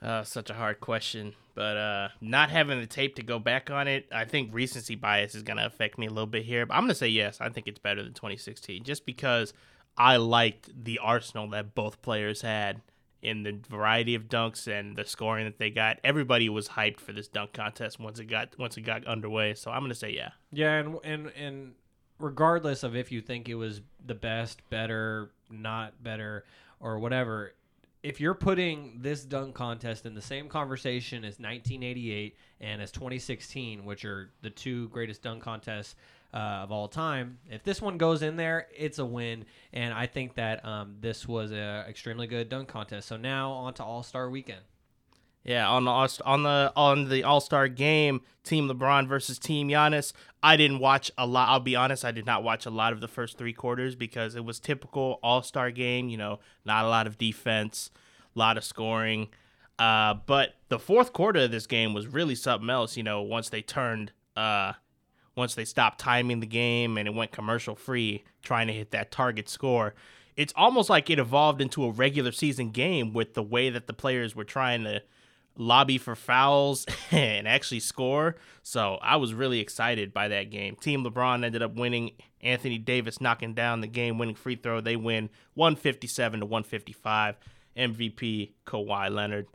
Uh, 0.03 0.23
such 0.23 0.49
a 0.49 0.55
hard 0.55 0.81
question, 0.81 1.35
but 1.55 1.77
uh, 1.77 2.09
not 2.23 2.49
having 2.49 2.81
the 2.81 2.87
tape 2.87 3.17
to 3.17 3.23
go 3.23 3.39
back 3.39 3.71
on 3.71 3.87
it, 3.87 4.09
I 4.11 4.25
think 4.25 4.49
recency 4.55 4.95
bias 4.95 5.35
is 5.35 5.43
gonna 5.43 5.67
affect 5.67 5.99
me 5.99 6.07
a 6.07 6.11
little 6.11 6.27
bit 6.27 6.45
here. 6.45 6.65
But 6.65 6.75
I'm 6.75 6.85
gonna 6.85 6.95
say 6.95 7.09
yes. 7.09 7.39
I 7.41 7.51
think 7.51 7.67
it's 7.67 7.79
better 7.79 8.03
than 8.03 8.15
2016, 8.15 8.83
just 8.83 9.05
because 9.05 9.53
I 9.99 10.17
liked 10.17 10.71
the 10.85 10.99
arsenal 11.01 11.49
that 11.51 11.75
both 11.75 12.01
players 12.01 12.41
had 12.41 12.81
in 13.23 13.43
the 13.43 13.59
variety 13.69 14.15
of 14.15 14.29
dunks 14.29 14.67
and 14.67 14.97
the 14.97 15.05
scoring 15.05 15.45
that 15.45 15.59
they 15.59 15.69
got. 15.69 15.99
Everybody 16.03 16.49
was 16.49 16.71
hyped 16.71 17.01
for 17.01 17.13
this 17.13 17.29
dunk 17.29 17.53
contest 17.53 18.01
once 18.01 18.19
it 18.19 18.25
got 18.25 18.59
once 18.59 18.77
it 18.77 18.83
got 18.83 19.07
underway. 19.07 19.53
So 19.55 19.71
I'm 19.71 19.83
gonna 19.83 19.95
say 19.95 20.11
yeah. 20.11 20.31
Yeah, 20.51 20.79
and 20.79 20.97
and 21.05 21.27
and 21.37 21.75
regardless 22.19 22.83
of 22.83 22.97
if 22.97 23.13
you 23.13 23.21
think 23.21 23.49
it 23.49 23.55
was 23.57 23.81
the 24.05 24.15
best, 24.15 24.63
better, 24.71 25.31
not 25.51 26.03
better, 26.03 26.45
or 26.79 26.99
whatever, 26.99 27.53
if 28.03 28.21
you're 28.21 28.35
putting 28.35 28.99
this 29.01 29.25
dunk 29.25 29.55
contest 29.55 30.07
in 30.07 30.15
the 30.15 30.23
same 30.23 30.49
conversation 30.49 31.19
as 31.19 31.39
1988 31.39 32.37
and 32.61 32.81
as 32.81 32.91
2016, 32.93 33.85
which 33.85 34.05
are 34.05 34.31
the 34.43 34.51
two 34.51 34.89
greatest 34.89 35.23
dunk 35.23 35.43
contests 35.43 35.97
uh, 36.33 36.37
of 36.63 36.73
all 36.73 36.89
time, 36.89 37.39
if 37.51 37.63
this 37.63 37.83
one 37.83 37.99
goes 37.99 38.23
in 38.23 38.37
there, 38.37 38.69
it's 38.75 38.99
a 38.99 39.05
win. 39.05 39.45
And 39.73 39.93
I 39.93 40.07
think 40.07 40.35
that 40.37 40.65
um, 40.65 40.97
this 41.01 41.29
was 41.29 41.51
an 41.51 41.85
extremely 41.89 42.27
good 42.27 42.49
dunk 42.49 42.69
contest. 42.69 43.09
So 43.09 43.17
now 43.17 43.53
on 43.53 43.75
to 43.75 43.85
All 43.85 44.03
Star 44.03 44.31
Weekend. 44.31 44.63
Yeah, 45.45 45.69
on 45.69 45.85
the 45.85 45.91
on 46.25 46.43
the 46.43 46.73
on 46.77 47.09
the 47.09 47.25
All 47.25 47.41
Star 47.41 47.67
game, 47.69 48.21
Team 48.45 48.69
LeBron 48.69 49.09
versus 49.09 49.39
Team 49.39 49.69
Giannis. 49.69 50.13
I 50.43 50.57
didn't 50.57 50.81
watch 50.81 51.11
a 51.17 51.27
lot. 51.27 51.49
I'll 51.49 51.61
be 51.61 51.77
honest, 51.77 52.05
I 52.05 52.13
did 52.13 52.27
not 52.27 52.43
watch 52.43 52.67
a 52.67 52.71
lot 52.71 52.93
of 52.93 53.01
the 53.01 53.09
first 53.09 53.39
three 53.39 53.55
quarters 53.55 53.95
because 53.95 54.35
it 54.35 54.45
was 54.45 54.61
typical 54.61 55.19
All 55.23 55.43
Star 55.43 55.71
game. 55.71 56.09
You 56.11 56.19
know, 56.19 56.41
not 56.65 56.85
a 56.85 56.89
lot 56.89 57.07
of 57.07 57.17
defense, 57.17 57.91
a 58.35 58.39
lot 58.39 58.59
of 58.59 58.65
scoring. 58.65 59.29
Uh, 59.79 60.15
but 60.27 60.57
the 60.69 60.79
fourth 60.79 61.15
quarter 61.15 61.41
of 61.41 61.51
this 61.51 61.67
game 61.67 61.95
was 61.95 62.07
really 62.07 62.35
something 62.35 62.69
else. 62.69 62.99
You 62.99 63.03
know, 63.03 63.23
once 63.23 63.49
they 63.49 63.63
turned, 63.63 64.13
uh, 64.37 64.75
once 65.35 65.55
they 65.55 65.65
stopped 65.65 65.99
timing 65.99 66.41
the 66.41 66.47
game 66.47 66.99
and 66.99 67.09
it 67.09 67.15
went 67.15 67.33
commercial 67.33 67.75
free, 67.75 68.25
trying 68.43 68.67
to 68.67 68.75
hit 68.75 68.91
that 68.91 69.11
target 69.11 69.49
score. 69.49 69.95
It's 70.37 70.53
almost 70.55 70.91
like 70.91 71.09
it 71.09 71.19
evolved 71.19 71.63
into 71.63 71.85
a 71.85 71.91
regular 71.91 72.31
season 72.31 72.71
game 72.73 73.15
with 73.15 73.33
the 73.33 73.43
way 73.43 73.71
that 73.71 73.87
the 73.87 73.95
players 73.95 74.37
were 74.37 74.45
trying 74.45 74.85
to 74.85 75.03
lobby 75.57 75.99
for 75.99 76.15
fouls 76.15 76.87
and 77.11 77.47
actually 77.47 77.81
score. 77.81 78.37
So 78.63 78.99
I 79.03 79.17
was 79.17 79.35
really 79.35 79.61
excited 79.61 80.13
by 80.13 80.29
that 80.29 80.51
game. 80.51 80.77
Team 80.77 81.05
LeBron 81.05 81.45
ended 81.45 81.63
up 81.63 81.75
winning. 81.75 82.13
Anthony 82.43 82.79
Davis 82.79 83.21
knocking 83.21 83.53
down 83.53 83.83
the 83.83 83.87
game 83.87 84.17
winning 84.17 84.35
free 84.35 84.57
throw. 84.57 84.81
They 84.81 84.97
win 84.97 85.29
157 85.55 86.41
to 86.41 86.47
155. 86.47 87.37
MVP 87.77 88.53
Kawhi 88.67 89.11
Leonard. 89.11 89.47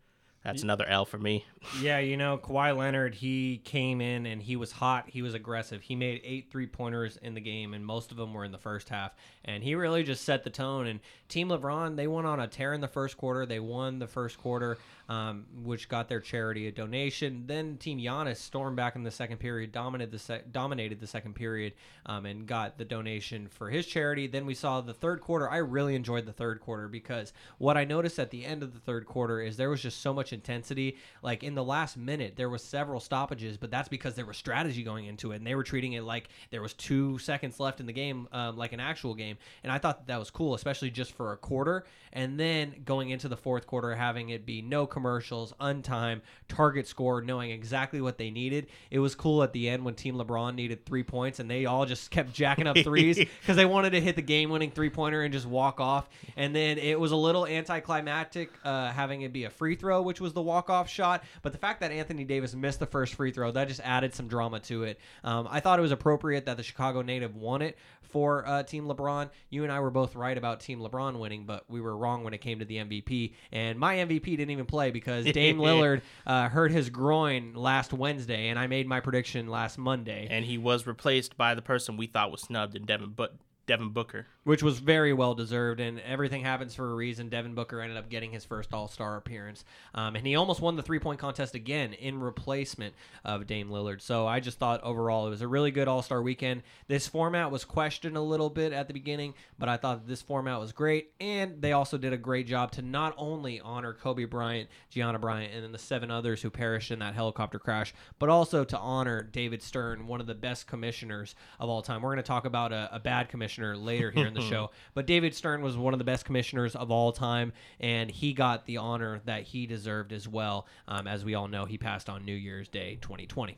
That's 0.46 0.62
another 0.62 0.86
L 0.86 1.06
for 1.06 1.18
me. 1.18 1.44
Yeah, 1.82 1.98
you 1.98 2.16
know, 2.16 2.38
Kawhi 2.38 2.78
Leonard, 2.78 3.16
he 3.16 3.58
came 3.58 4.00
in 4.00 4.28
and 4.28 4.40
he 4.40 4.56
was 4.56 4.72
hot. 4.72 5.06
He 5.08 5.24
was 5.24 5.34
aggressive. 5.34 5.82
He 5.82 5.96
made 5.96 6.22
eight 6.24 6.52
three 6.52 6.68
pointers 6.68 7.18
in 7.18 7.34
the 7.34 7.42
game, 7.42 7.74
and 7.74 7.84
most 7.84 8.12
of 8.12 8.18
them 8.18 8.36
were 8.36 8.46
in 8.46 8.52
the 8.52 8.60
first 8.60 8.88
half. 8.88 9.16
And 9.44 9.64
he 9.64 9.74
really 9.74 10.04
just 10.04 10.24
set 10.24 10.44
the 10.44 10.52
tone. 10.52 10.86
And 10.86 11.00
Team 11.28 11.50
LeBron, 11.50 11.96
they 11.96 12.06
went 12.06 12.28
on 12.28 12.40
a 12.40 12.48
tear 12.48 12.74
in 12.74 12.82
the 12.82 12.88
first 12.88 13.18
quarter. 13.18 13.48
They 13.48 13.60
won 13.60 13.98
the 13.98 14.06
first 14.06 14.38
quarter, 14.38 14.78
um, 15.10 15.46
which 15.64 15.88
got 15.88 16.10
their 16.10 16.20
charity 16.20 16.68
a 16.68 16.72
donation. 16.72 17.44
Then 17.46 17.78
Team 17.78 18.00
Giannis 18.00 18.38
stormed 18.38 18.76
back 18.76 18.96
in 18.96 19.04
the 19.04 19.12
second 19.12 19.38
period, 19.38 19.72
dominated 19.72 20.12
the 20.12 20.42
dominated 20.52 21.00
the 21.00 21.08
second 21.08 21.36
period, 21.36 21.74
um, 22.06 22.26
and 22.26 22.48
got 22.48 22.78
the 22.78 22.86
donation 22.86 23.48
for 23.48 23.70
his 23.70 23.86
charity. 23.86 24.28
Then 24.28 24.46
we 24.46 24.56
saw 24.56 24.82
the 24.82 24.94
third 24.94 25.22
quarter. 25.22 25.50
I 25.50 25.58
really 25.58 25.96
enjoyed 25.96 26.26
the 26.26 26.34
third 26.34 26.60
quarter 26.60 26.88
because 26.88 27.34
what 27.58 27.78
I 27.78 27.86
noticed 27.86 28.20
at 28.20 28.32
the 28.32 28.46
end 28.46 28.64
of 28.64 28.74
the 28.74 28.80
third 28.80 29.06
quarter 29.06 29.42
is 29.42 29.58
there 29.58 29.70
was 29.70 29.82
just 29.82 30.02
so 30.02 30.14
much 30.14 30.34
intensity. 30.34 30.98
Like 31.22 31.44
in 31.44 31.56
the 31.56 31.64
last 31.64 31.98
minute, 31.98 32.36
there 32.36 32.50
was 32.50 32.64
several 32.64 33.00
stoppages, 33.00 33.58
but 33.58 33.72
that's 33.72 33.90
because 33.90 34.16
there 34.16 34.26
was 34.26 34.38
strategy 34.38 34.84
going 34.84 35.06
into 35.06 35.32
it, 35.32 35.38
and 35.38 35.48
they 35.48 35.56
were 35.56 35.64
treating 35.64 35.94
it 35.94 36.04
like 36.04 36.30
there 36.50 36.62
was 36.62 36.74
two 36.74 37.18
seconds 37.20 37.60
left 37.60 37.80
in 37.80 37.86
the 37.86 37.94
game, 37.94 38.28
um, 38.32 38.58
like 38.58 38.74
an 38.74 38.80
actual 38.80 39.14
game. 39.14 39.38
And 39.64 39.72
I 39.72 39.78
thought 39.78 40.08
that, 40.08 40.08
that 40.14 40.20
was 40.20 40.32
cool, 40.32 40.56
especially 40.56 40.90
just 40.90 41.12
for 41.12 41.34
a 41.34 41.38
quarter. 41.38 41.86
And 42.14 42.40
then 42.40 42.76
going 42.86 43.10
into 43.10 43.28
the 43.28 43.38
fourth 43.38 43.68
quarter, 43.68 43.94
having 43.94 44.30
it 44.30 44.46
be 44.46 44.62
no 44.62 44.88
commercials, 44.96 45.54
untimed, 45.60 46.22
target 46.48 46.88
score, 46.88 47.22
knowing 47.22 47.52
exactly 47.52 48.00
what 48.00 48.18
they 48.18 48.32
needed. 48.32 48.68
It 48.90 49.00
was 49.00 49.14
cool 49.14 49.44
at 49.44 49.52
the 49.52 49.68
end 49.68 49.84
when 49.84 49.94
Team 49.94 50.16
LeBron 50.16 50.56
needed 50.56 50.86
three 50.86 51.04
points, 51.04 51.42
and 51.42 51.52
they 51.52 51.66
all 51.66 51.86
just 51.86 52.12
kept 52.12 52.34
jacking 52.34 52.66
up 52.66 52.78
threes 52.78 53.18
because 53.42 53.58
they 53.58 53.66
wanted 53.66 53.90
to 53.90 54.00
hit 54.00 54.16
the 54.16 54.22
game-winning 54.22 54.72
three-pointer 54.72 55.22
and 55.22 55.34
just 55.34 55.46
walk 55.46 55.82
off. 55.82 56.08
And 56.38 56.56
then 56.56 56.78
it 56.78 56.98
was 56.98 57.12
a 57.12 57.18
little 57.18 57.46
anticlimactic 57.46 58.52
uh, 58.64 58.94
having 58.94 59.24
it 59.24 59.34
be 59.34 59.44
a 59.44 59.50
free 59.50 59.76
throw, 59.76 60.02
which 60.02 60.22
was 60.22 60.32
the 60.32 60.42
walk-off 60.42 60.90
shot. 60.90 61.26
But 61.42 61.52
the 61.52 61.58
fact 61.58 61.82
that 61.82 61.92
Anthony 61.92 62.24
Davis 62.24 62.56
missed 62.56 62.80
the 62.80 62.86
first 62.86 63.16
free 63.16 63.32
throw, 63.32 63.52
that 63.52 63.68
just 63.68 63.82
added 63.82 64.16
some 64.16 64.30
drama 64.30 64.62
to 64.62 64.84
it. 64.84 64.98
Um, 65.26 65.46
I 65.52 65.60
thought 65.60 65.78
it 65.78 65.82
was 65.82 65.92
appropriate 65.92 66.46
that 66.46 66.56
the 66.56 66.64
Chicago 66.64 67.02
native 67.02 67.36
won 67.36 67.62
it 67.62 67.78
for 68.16 68.48
uh, 68.48 68.64
Team 68.64 68.88
LeBron. 68.88 69.30
You 69.50 69.64
and 69.64 69.72
I 69.74 69.82
were 69.82 69.92
both 69.92 70.16
right 70.16 70.38
about 70.38 70.62
Team 70.62 70.80
LeBron 70.80 71.20
winning, 71.20 71.46
but 71.46 71.70
we 71.70 71.82
were 71.82 71.98
wrong 71.98 72.24
when 72.24 72.34
it 72.34 72.40
came 72.40 72.60
to 72.60 72.66
the 72.66 72.78
MVP. 72.78 73.34
And 73.52 73.78
my 73.78 73.98
MVP 73.98 74.24
didn't 74.24 74.52
even 74.52 74.66
play 74.66 74.85
because 74.92 75.26
Dame 75.32 75.58
Lillard 75.58 76.02
uh, 76.26 76.50
hurt 76.50 76.72
his 76.72 76.90
groin 76.90 77.54
last 77.54 77.94
Wednesday, 77.94 78.50
and 78.50 78.60
I 78.60 78.68
made 78.68 78.88
my 78.88 79.00
prediction 79.00 79.48
last 79.48 79.78
Monday. 79.78 80.28
And 80.30 80.46
he 80.46 80.58
was 80.58 80.88
replaced 80.88 81.38
by 81.38 81.56
the 81.56 81.62
person 81.62 81.98
we 81.98 82.08
thought 82.08 82.32
was 82.32 82.42
snubbed 82.42 82.76
in 82.76 82.86
Devin, 82.86 83.14
but 83.16 83.36
Devin 83.68 83.90
Booker. 83.90 84.28
which 84.46 84.62
was 84.62 84.78
very 84.78 85.12
well 85.12 85.34
deserved, 85.34 85.80
and 85.80 86.00
everything 86.02 86.44
happens 86.44 86.76
for 86.76 86.92
a 86.92 86.96
reason. 86.96 87.30
Devin 87.30 87.56
Booker 87.56 87.82
ended 87.82 87.98
up 87.98 88.10
getting 88.10 88.32
his 88.32 88.46
first 88.46 88.74
All 88.74 88.88
Star 88.88 89.18
appearance, 89.18 89.66
um, 89.96 90.16
and 90.16 90.26
he 90.26 90.36
almost 90.36 90.62
won 90.62 90.76
the 90.76 90.84
three 90.84 91.00
point 91.00 91.20
contest 91.20 91.56
again 91.56 91.94
in 91.94 92.20
replacement 92.20 92.94
of 93.24 93.48
Dame 93.48 93.70
Lillard. 93.70 94.02
So 94.02 94.28
I 94.28 94.40
just 94.40 94.60
thought 94.60 94.84
overall 94.84 95.26
it 95.26 95.32
was 95.32 95.42
a 95.42 95.48
really 95.48 95.72
good 95.72 95.88
All 95.88 96.04
Star 96.04 96.22
weekend. 96.22 96.62
This 96.88 97.08
format 97.08 97.50
was 97.50 97.66
questioned 97.66 98.16
a 98.16 98.22
little 98.22 98.52
bit 98.52 98.72
at 98.72 98.88
the 98.88 98.94
beginning, 98.94 99.34
but 99.58 99.68
I 99.68 99.78
thought 99.78 100.08
this 100.08 100.22
format 100.22 100.60
was 100.60 100.72
great, 100.72 101.12
and 101.20 101.60
they 101.60 101.72
also 101.72 101.98
did 101.98 102.14
a 102.14 102.18
great 102.18 102.46
job 102.46 102.72
to 102.74 102.84
not 102.84 103.16
only 103.18 103.60
honor 103.60 103.94
Kobe 103.94 104.26
Bryant, 104.26 104.70
Gianna 104.92 105.18
Bryant, 105.18 105.54
and 105.56 105.64
then 105.64 105.72
the 105.72 105.80
seven 105.80 106.12
others 106.12 106.44
who 106.44 106.52
perished 106.52 106.92
in 106.92 107.00
that 107.00 107.16
helicopter 107.16 107.58
crash, 107.58 107.96
but 108.20 108.30
also 108.30 108.64
to 108.64 108.78
honor 108.78 109.24
David 109.24 109.64
Stern, 109.64 110.06
one 110.06 110.22
of 110.22 110.28
the 110.28 110.36
best 110.36 110.68
commissioners 110.68 111.34
of 111.60 111.68
all 111.68 111.82
time. 111.82 112.04
We're 112.04 112.12
going 112.12 112.18
to 112.18 112.28
talk 112.28 112.46
about 112.46 112.72
a, 112.72 112.90
a 112.92 113.00
bad 113.00 113.28
commissioner 113.28 113.55
later 113.64 114.12
here 114.12 114.28
in 114.28 114.34
the 114.34 114.42
show, 114.42 114.72
but 114.94 115.06
David 115.08 115.34
Stern 115.34 115.62
was 115.62 115.78
one 115.78 115.94
of 115.94 115.98
the 116.00 116.04
best 116.06 116.26
commissioners 116.26 116.76
of 116.76 116.92
all 116.92 117.12
time, 117.12 117.54
and 117.80 118.12
he 118.12 118.34
got 118.34 118.66
the 118.66 118.78
honor 118.78 119.22
that 119.26 119.44
he 119.44 119.66
deserved 119.66 120.12
as 120.14 120.28
well. 120.28 120.68
Um, 120.88 121.08
as 121.08 121.24
we 121.24 121.36
all 121.36 121.48
know, 121.48 121.66
he 121.66 121.78
passed 121.78 122.10
on 122.10 122.26
New 122.26 122.36
Year's 122.36 122.68
Day 122.68 122.98
2020. 123.02 123.58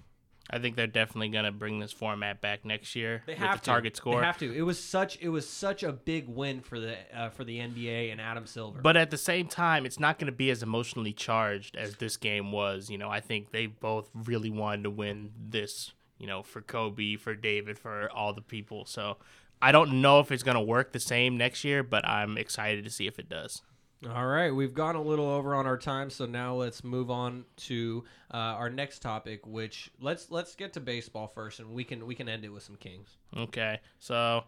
I 0.50 0.60
think 0.60 0.78
they're 0.78 0.88
definitely 0.88 1.28
gonna 1.28 1.52
bring 1.52 1.80
this 1.80 1.92
format 1.92 2.40
back 2.40 2.64
next 2.64 2.96
year 2.96 3.22
They 3.26 3.34
with 3.34 3.40
have 3.40 3.56
the 3.60 3.66
to. 3.66 3.66
target 3.66 3.98
score. 3.98 4.22
They 4.22 4.26
have 4.26 4.38
to. 4.38 4.54
It 4.56 4.62
was 4.62 4.82
such. 4.82 5.18
It 5.20 5.28
was 5.28 5.46
such 5.50 5.84
a 5.84 5.92
big 5.92 6.30
win 6.30 6.62
for 6.62 6.80
the 6.80 6.96
uh, 7.14 7.28
for 7.32 7.44
the 7.44 7.60
NBA 7.60 8.14
and 8.14 8.22
Adam 8.22 8.46
Silver. 8.46 8.80
But 8.82 8.96
at 8.96 9.12
the 9.12 9.18
same 9.18 9.48
time, 9.48 9.86
it's 9.86 10.00
not 10.00 10.20
going 10.20 10.32
to 10.32 10.38
be 10.38 10.50
as 10.50 10.64
emotionally 10.64 11.12
charged 11.12 11.76
as 11.76 11.98
this 11.98 12.16
game 12.16 12.54
was. 12.54 12.90
You 12.90 12.98
know, 12.98 13.10
I 13.10 13.20
think 13.20 13.52
they 13.52 13.66
both 13.66 14.10
really 14.14 14.50
wanted 14.50 14.84
to 14.84 14.90
win 14.90 15.32
this, 15.38 15.92
you 16.18 16.28
know, 16.28 16.44
for 16.44 16.62
Kobe, 16.62 17.18
for 17.18 17.36
David, 17.36 17.78
for 17.78 18.10
all 18.10 18.32
the 18.34 18.42
people. 18.42 18.86
So 18.86 19.18
I 19.62 19.72
don't 19.72 20.02
know 20.02 20.20
if 20.20 20.32
it's 20.32 20.44
going 20.44 20.56
to 20.56 20.62
work 20.62 20.92
the 20.92 21.00
same 21.00 21.38
next 21.38 21.64
year, 21.64 21.84
but 21.84 22.08
I'm 22.08 22.38
excited 22.38 22.84
to 22.86 22.90
see 22.90 23.08
if 23.08 23.20
it 23.20 23.30
does. 23.30 23.62
All 24.08 24.28
right, 24.28 24.52
we've 24.52 24.76
gone 24.76 24.96
a 24.96 25.02
little 25.02 25.28
over 25.28 25.56
on 25.56 25.66
our 25.66 25.78
time, 25.78 26.12
so 26.12 26.28
now 26.28 26.54
let's 26.54 26.84
move 26.84 27.10
on 27.10 27.46
to 27.58 28.04
uh, 28.32 28.38
our 28.38 28.70
next 28.70 29.02
topic. 29.02 29.48
Which 29.48 29.90
let's 30.00 30.30
let's 30.30 30.54
get 30.54 30.74
to 30.74 30.80
baseball 30.80 31.28
first, 31.28 31.60
and 31.60 31.72
we 31.72 31.84
can 31.84 32.06
we 32.06 32.14
can 32.14 32.30
end 32.30 32.46
it 32.46 32.50
with 32.50 32.62
some 32.62 32.76
Kings. 32.76 33.18
Okay. 33.36 33.80
So 33.98 34.44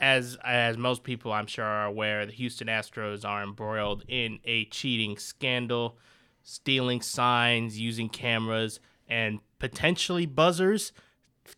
as 0.00 0.38
as 0.42 0.78
most 0.78 1.02
people 1.02 1.32
I'm 1.32 1.46
sure 1.46 1.66
are 1.66 1.84
aware, 1.84 2.24
the 2.24 2.32
Houston 2.32 2.68
Astros 2.68 3.26
are 3.26 3.42
embroiled 3.42 4.04
in 4.08 4.38
a 4.44 4.64
cheating 4.66 5.18
scandal, 5.18 5.98
stealing 6.42 7.02
signs, 7.02 7.78
using 7.78 8.08
cameras 8.08 8.80
and 9.06 9.40
potentially 9.58 10.26
buzzers 10.26 10.92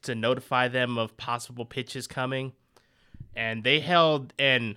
to 0.02 0.14
notify 0.14 0.68
them 0.68 0.98
of 0.98 1.16
possible 1.16 1.64
pitches 1.64 2.06
coming. 2.06 2.52
And 3.34 3.64
they 3.64 3.80
held 3.80 4.32
and 4.38 4.76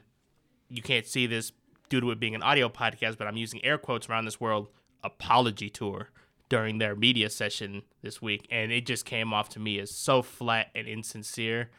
you 0.69 0.81
can't 0.81 1.05
see 1.05 1.27
this 1.27 1.51
due 1.89 2.01
to 2.01 2.11
it 2.11 2.19
being 2.19 2.35
an 2.35 2.43
audio 2.43 2.69
podcast, 2.69 3.17
but 3.17 3.27
I'm 3.27 3.37
using 3.37 3.63
air 3.63 3.77
quotes 3.77 4.09
around 4.09 4.25
this 4.25 4.39
world 4.39 4.69
apology 5.03 5.69
tour 5.69 6.09
during 6.49 6.77
their 6.77 6.95
media 6.95 7.29
session 7.29 7.83
this 8.01 8.21
week, 8.21 8.47
and 8.49 8.71
it 8.71 8.85
just 8.85 9.05
came 9.05 9.33
off 9.33 9.49
to 9.49 9.59
me 9.59 9.79
as 9.79 9.91
so 9.91 10.21
flat 10.21 10.67
and 10.75 10.87
insincere. 10.87 11.69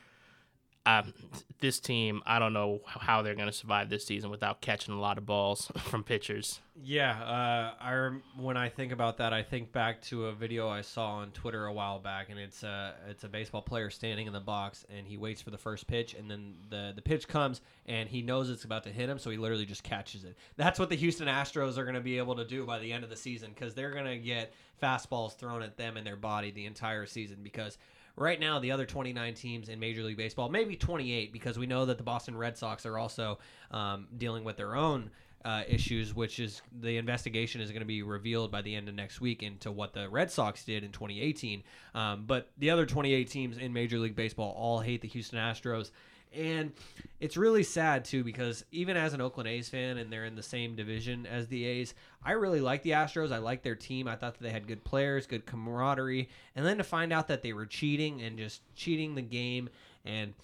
This 1.60 1.80
team, 1.80 2.22
I 2.26 2.38
don't 2.38 2.52
know 2.52 2.80
how 2.86 3.22
they're 3.22 3.34
going 3.34 3.46
to 3.46 3.52
survive 3.52 3.88
this 3.88 4.04
season 4.04 4.28
without 4.28 4.60
catching 4.60 4.92
a 4.92 5.00
lot 5.00 5.16
of 5.16 5.24
balls 5.24 5.72
from 5.78 6.04
pitchers. 6.04 6.60
Yeah, 6.82 7.12
uh, 7.22 7.74
I 7.80 8.10
when 8.36 8.56
I 8.56 8.68
think 8.68 8.92
about 8.92 9.16
that, 9.18 9.32
I 9.32 9.42
think 9.42 9.72
back 9.72 10.02
to 10.02 10.26
a 10.26 10.32
video 10.34 10.68
I 10.68 10.80
saw 10.80 11.12
on 11.14 11.30
Twitter 11.30 11.66
a 11.66 11.72
while 11.72 12.00
back, 12.00 12.30
and 12.30 12.38
it's 12.38 12.64
a 12.64 12.94
it's 13.08 13.22
a 13.24 13.28
baseball 13.28 13.62
player 13.62 13.90
standing 13.90 14.26
in 14.26 14.32
the 14.32 14.40
box, 14.40 14.84
and 14.94 15.06
he 15.06 15.16
waits 15.16 15.40
for 15.40 15.50
the 15.50 15.56
first 15.56 15.86
pitch, 15.86 16.14
and 16.14 16.28
then 16.28 16.56
the 16.68 16.92
the 16.94 17.00
pitch 17.00 17.28
comes, 17.28 17.60
and 17.86 18.08
he 18.08 18.22
knows 18.22 18.50
it's 18.50 18.64
about 18.64 18.82
to 18.82 18.90
hit 18.90 19.08
him, 19.08 19.18
so 19.18 19.30
he 19.30 19.36
literally 19.36 19.64
just 19.64 19.84
catches 19.84 20.24
it. 20.24 20.36
That's 20.56 20.78
what 20.78 20.88
the 20.88 20.96
Houston 20.96 21.28
Astros 21.28 21.78
are 21.78 21.84
going 21.84 21.94
to 21.94 22.00
be 22.00 22.18
able 22.18 22.34
to 22.36 22.44
do 22.44 22.66
by 22.66 22.80
the 22.80 22.92
end 22.92 23.04
of 23.04 23.10
the 23.10 23.16
season, 23.16 23.52
because 23.54 23.74
they're 23.74 23.92
going 23.92 24.04
to 24.04 24.18
get 24.18 24.52
fastballs 24.82 25.36
thrown 25.36 25.62
at 25.62 25.76
them 25.76 25.96
in 25.96 26.04
their 26.04 26.16
body 26.16 26.50
the 26.50 26.66
entire 26.66 27.06
season, 27.06 27.38
because. 27.42 27.78
Right 28.16 28.38
now, 28.38 28.60
the 28.60 28.70
other 28.70 28.86
29 28.86 29.34
teams 29.34 29.68
in 29.68 29.80
Major 29.80 30.02
League 30.02 30.16
Baseball, 30.16 30.48
maybe 30.48 30.76
28, 30.76 31.32
because 31.32 31.58
we 31.58 31.66
know 31.66 31.84
that 31.86 31.98
the 31.98 32.04
Boston 32.04 32.36
Red 32.36 32.56
Sox 32.56 32.86
are 32.86 32.96
also 32.96 33.38
um, 33.72 34.06
dealing 34.16 34.44
with 34.44 34.56
their 34.56 34.76
own 34.76 35.10
uh, 35.44 35.62
issues, 35.68 36.14
which 36.14 36.38
is 36.40 36.62
the 36.80 36.96
investigation 36.96 37.60
is 37.60 37.70
going 37.70 37.80
to 37.80 37.86
be 37.86 38.02
revealed 38.02 38.50
by 38.50 38.62
the 38.62 38.74
end 38.74 38.88
of 38.88 38.94
next 38.94 39.20
week 39.20 39.42
into 39.42 39.70
what 39.70 39.92
the 39.92 40.08
Red 40.08 40.30
Sox 40.30 40.64
did 40.64 40.84
in 40.84 40.92
2018. 40.92 41.62
Um, 41.94 42.24
but 42.26 42.50
the 42.56 42.70
other 42.70 42.86
28 42.86 43.28
teams 43.28 43.58
in 43.58 43.72
Major 43.72 43.98
League 43.98 44.16
Baseball 44.16 44.54
all 44.56 44.80
hate 44.80 45.02
the 45.02 45.08
Houston 45.08 45.38
Astros. 45.38 45.90
And 46.36 46.72
it's 47.20 47.36
really 47.36 47.62
sad 47.62 48.04
too 48.04 48.24
because 48.24 48.64
even 48.72 48.96
as 48.96 49.14
an 49.14 49.20
Oakland 49.20 49.48
A's 49.48 49.68
fan 49.68 49.98
and 49.98 50.12
they're 50.12 50.24
in 50.24 50.34
the 50.34 50.42
same 50.42 50.74
division 50.74 51.26
as 51.26 51.46
the 51.48 51.64
A's, 51.64 51.94
I 52.24 52.32
really 52.32 52.60
like 52.60 52.82
the 52.82 52.90
Astros. 52.90 53.32
I 53.32 53.38
like 53.38 53.62
their 53.62 53.74
team. 53.74 54.08
I 54.08 54.16
thought 54.16 54.34
that 54.34 54.42
they 54.42 54.50
had 54.50 54.66
good 54.66 54.84
players, 54.84 55.26
good 55.26 55.46
camaraderie. 55.46 56.28
And 56.56 56.66
then 56.66 56.78
to 56.78 56.84
find 56.84 57.12
out 57.12 57.28
that 57.28 57.42
they 57.42 57.52
were 57.52 57.66
cheating 57.66 58.22
and 58.22 58.36
just 58.36 58.62
cheating 58.74 59.14
the 59.14 59.22
game 59.22 59.68
and 60.04 60.34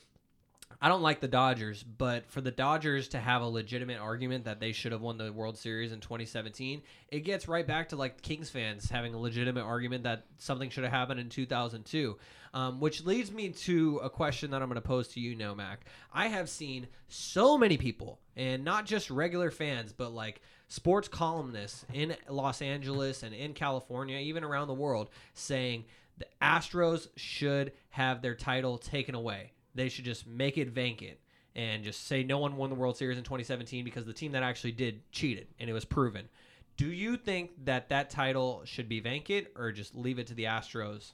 I 0.83 0.89
don't 0.89 1.03
like 1.03 1.21
the 1.21 1.29
Dodgers, 1.29 1.83
but 1.83 2.31
for 2.31 2.41
the 2.41 2.51
Dodgers 2.51 3.09
to 3.09 3.21
have 3.21 3.43
a 3.43 3.47
legitimate 3.47 3.99
argument 3.99 4.45
that 4.45 4.61
they 4.61 4.73
should 4.73 4.93
have 4.93 5.03
won 5.03 5.19
the 5.19 5.31
World 5.31 5.59
Series 5.59 5.93
in 5.93 6.01
2017, 6.01 6.83
it 7.09 7.21
gets 7.21 7.49
right 7.49 7.67
back 7.67 7.91
to 7.91 7.97
like 7.97 8.23
Kings 8.23 8.49
fans 8.49 8.89
having 8.89 9.13
a 9.13 9.19
legitimate 9.19 9.63
argument 9.63 10.05
that 10.05 10.25
something 10.39 10.71
should 10.71 10.85
have 10.85 10.93
happened 10.93 11.21
in 11.21 11.29
2002. 11.29 12.17
Um, 12.53 12.81
which 12.81 13.05
leads 13.05 13.31
me 13.31 13.51
to 13.51 13.99
a 13.99 14.11
question 14.11 14.51
that 14.51 14.61
I'm 14.61 14.69
going 14.69 14.75
to 14.75 14.81
pose 14.81 15.07
to 15.09 15.21
you 15.21 15.37
now, 15.37 15.55
Mack. 15.55 15.85
I 16.13 16.27
have 16.27 16.49
seen 16.49 16.89
so 17.07 17.57
many 17.57 17.77
people, 17.77 18.19
and 18.35 18.65
not 18.65 18.87
just 18.87 19.09
regular 19.09 19.53
fans, 19.53 19.93
but 19.93 20.13
like 20.13 20.41
sports 20.67 21.07
columnists 21.07 21.87
in 21.93 22.17
Los 22.29 22.61
Angeles 22.61 23.23
and 23.23 23.35
in 23.35 23.55
California, 23.55 24.19
even 24.19 24.43
around 24.43 24.67
the 24.67 24.75
world, 24.75 25.11
saying 25.33 25.85
the 26.19 26.27
Astros 26.43 27.07
should 27.17 27.71
have 27.91 28.21
their 28.21 28.35
title 28.35 28.79
taken 28.79 29.15
away 29.15 29.53
they 29.75 29.89
should 29.89 30.05
just 30.05 30.27
make 30.27 30.59
it 30.59 30.69
vacant 30.69 31.19
and 31.55 31.83
just 31.83 32.07
say 32.07 32.23
no 32.23 32.39
one 32.39 32.57
won 32.57 32.71
the 32.71 32.77
World 32.77 32.97
Series 32.97 33.19
in 33.19 33.25
2017 33.25 33.85
because 33.85 34.05
the 34.05 34.13
team 34.13 34.33
that 34.33 34.43
actually 34.43 34.73
did 34.73 35.01
cheated 35.13 35.49
and 35.59 35.69
it 35.69 35.73
was 35.73 35.85
proven. 35.85 36.29
Do 36.77 36.87
you 36.87 37.17
think 37.17 37.51
that 37.65 37.89
that 37.91 38.11
title 38.11 38.63
should 38.65 38.89
be 38.89 39.01
vacant 39.01 39.49
or 39.57 39.73
just 39.73 39.95
leave 39.95 40.19
it 40.19 40.27
to 40.29 40.35
the 40.35 40.45
Astros? 40.45 41.13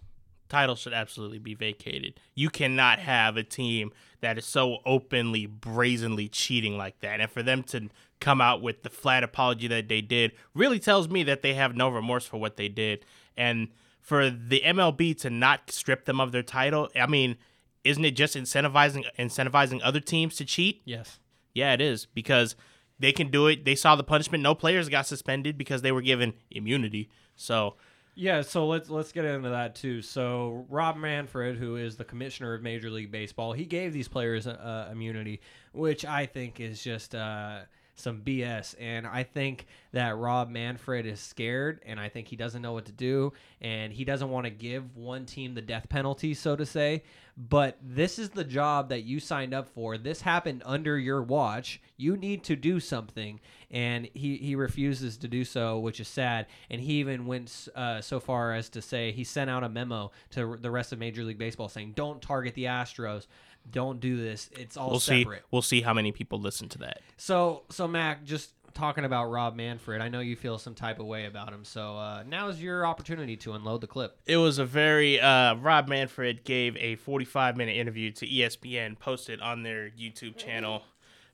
Title 0.48 0.76
should 0.76 0.92
absolutely 0.92 1.40
be 1.40 1.54
vacated. 1.54 2.20
You 2.36 2.50
cannot 2.50 3.00
have 3.00 3.36
a 3.36 3.42
team 3.42 3.90
that 4.20 4.38
is 4.38 4.44
so 4.44 4.78
openly, 4.86 5.46
brazenly 5.46 6.28
cheating 6.28 6.76
like 6.76 7.00
that. 7.00 7.20
And 7.20 7.30
for 7.30 7.42
them 7.42 7.64
to 7.64 7.88
come 8.20 8.40
out 8.40 8.62
with 8.62 8.82
the 8.82 8.90
flat 8.90 9.24
apology 9.24 9.66
that 9.68 9.88
they 9.88 10.00
did 10.00 10.32
really 10.54 10.78
tells 10.78 11.08
me 11.08 11.24
that 11.24 11.42
they 11.42 11.54
have 11.54 11.74
no 11.74 11.88
remorse 11.88 12.26
for 12.26 12.38
what 12.38 12.56
they 12.56 12.68
did. 12.68 13.04
And 13.36 13.68
for 14.00 14.30
the 14.30 14.62
MLB 14.64 15.18
to 15.22 15.30
not 15.30 15.72
strip 15.72 16.04
them 16.04 16.20
of 16.20 16.30
their 16.30 16.44
title, 16.44 16.88
I 16.94 17.06
mean, 17.06 17.38
isn't 17.86 18.04
it 18.04 18.12
just 18.12 18.36
incentivizing 18.36 19.04
incentivizing 19.18 19.80
other 19.82 20.00
teams 20.00 20.36
to 20.36 20.44
cheat? 20.44 20.82
Yes. 20.84 21.18
Yeah, 21.54 21.72
it 21.72 21.80
is 21.80 22.06
because 22.06 22.56
they 22.98 23.12
can 23.12 23.30
do 23.30 23.46
it. 23.46 23.64
They 23.64 23.74
saw 23.74 23.96
the 23.96 24.04
punishment. 24.04 24.42
No 24.42 24.54
players 24.54 24.88
got 24.88 25.06
suspended 25.06 25.56
because 25.56 25.82
they 25.82 25.92
were 25.92 26.02
given 26.02 26.34
immunity. 26.50 27.08
So 27.34 27.76
yeah, 28.14 28.40
so 28.40 28.66
let's 28.66 28.88
let's 28.88 29.12
get 29.12 29.24
into 29.24 29.50
that 29.50 29.74
too. 29.74 30.00
So 30.00 30.66
Rob 30.70 30.96
Manfred, 30.96 31.56
who 31.58 31.76
is 31.76 31.96
the 31.96 32.04
commissioner 32.04 32.54
of 32.54 32.62
Major 32.62 32.90
League 32.90 33.12
Baseball, 33.12 33.52
he 33.52 33.66
gave 33.66 33.92
these 33.92 34.08
players 34.08 34.46
uh, 34.46 34.88
immunity, 34.90 35.40
which 35.72 36.04
I 36.04 36.24
think 36.24 36.58
is 36.58 36.82
just 36.82 37.14
uh, 37.14 37.60
some 37.96 38.20
BS. 38.20 38.74
And 38.78 39.06
I 39.06 39.24
think 39.24 39.66
that 39.92 40.16
Rob 40.16 40.50
Manfred 40.50 41.06
is 41.06 41.18
scared, 41.18 41.80
and 41.84 41.98
I 41.98 42.08
think 42.08 42.28
he 42.28 42.36
doesn't 42.36 42.62
know 42.62 42.74
what 42.74 42.84
to 42.86 42.92
do, 42.92 43.32
and 43.60 43.92
he 43.92 44.04
doesn't 44.04 44.30
want 44.30 44.44
to 44.44 44.50
give 44.50 44.94
one 44.96 45.24
team 45.26 45.54
the 45.54 45.62
death 45.62 45.88
penalty, 45.88 46.34
so 46.34 46.54
to 46.54 46.66
say. 46.66 47.02
But 47.38 47.78
this 47.82 48.18
is 48.18 48.30
the 48.30 48.44
job 48.44 48.88
that 48.90 49.02
you 49.02 49.20
signed 49.20 49.52
up 49.52 49.68
for. 49.68 49.98
This 49.98 50.22
happened 50.22 50.62
under 50.64 50.98
your 50.98 51.22
watch. 51.22 51.82
You 51.96 52.16
need 52.16 52.44
to 52.44 52.56
do 52.56 52.80
something, 52.80 53.40
and 53.70 54.08
he 54.14 54.36
he 54.36 54.54
refuses 54.54 55.18
to 55.18 55.28
do 55.28 55.44
so, 55.44 55.78
which 55.78 56.00
is 56.00 56.08
sad. 56.08 56.46
And 56.70 56.80
he 56.80 56.94
even 56.94 57.26
went 57.26 57.68
uh, 57.74 58.00
so 58.00 58.20
far 58.20 58.54
as 58.54 58.70
to 58.70 58.80
say 58.80 59.12
he 59.12 59.24
sent 59.24 59.50
out 59.50 59.64
a 59.64 59.68
memo 59.68 60.12
to 60.30 60.56
the 60.60 60.70
rest 60.70 60.92
of 60.92 60.98
Major 60.98 61.24
League 61.24 61.36
Baseball 61.36 61.68
saying, 61.68 61.92
"Don't 61.94 62.22
target 62.22 62.54
the 62.54 62.64
Astros." 62.64 63.26
Don't 63.70 64.00
do 64.00 64.16
this. 64.16 64.48
It's 64.58 64.76
all 64.76 64.90
we'll 64.90 65.00
separate. 65.00 65.40
See, 65.40 65.44
we'll 65.50 65.62
see 65.62 65.80
how 65.80 65.94
many 65.94 66.12
people 66.12 66.40
listen 66.40 66.68
to 66.70 66.78
that. 66.78 67.00
So, 67.16 67.64
so 67.70 67.88
Mack, 67.88 68.24
just 68.24 68.50
talking 68.76 69.04
about 69.04 69.30
Rob 69.30 69.56
Manfred, 69.56 70.00
I 70.00 70.08
know 70.08 70.20
you 70.20 70.36
feel 70.36 70.58
some 70.58 70.74
type 70.74 71.00
of 71.00 71.06
way 71.06 71.26
about 71.26 71.52
him. 71.52 71.64
So 71.64 71.96
uh, 71.96 72.24
now 72.26 72.48
is 72.48 72.62
your 72.62 72.86
opportunity 72.86 73.36
to 73.38 73.54
unload 73.54 73.80
the 73.80 73.86
clip. 73.86 74.18
It 74.26 74.36
was 74.36 74.58
a 74.58 74.64
very 74.64 75.18
uh, 75.20 75.56
Rob 75.56 75.88
Manfred 75.88 76.44
gave 76.44 76.76
a 76.76 76.96
45 76.96 77.56
minute 77.56 77.76
interview 77.76 78.12
to 78.12 78.26
ESPN, 78.26 78.98
posted 78.98 79.40
on 79.40 79.62
their 79.62 79.90
YouTube 79.90 80.36
channel, 80.36 80.82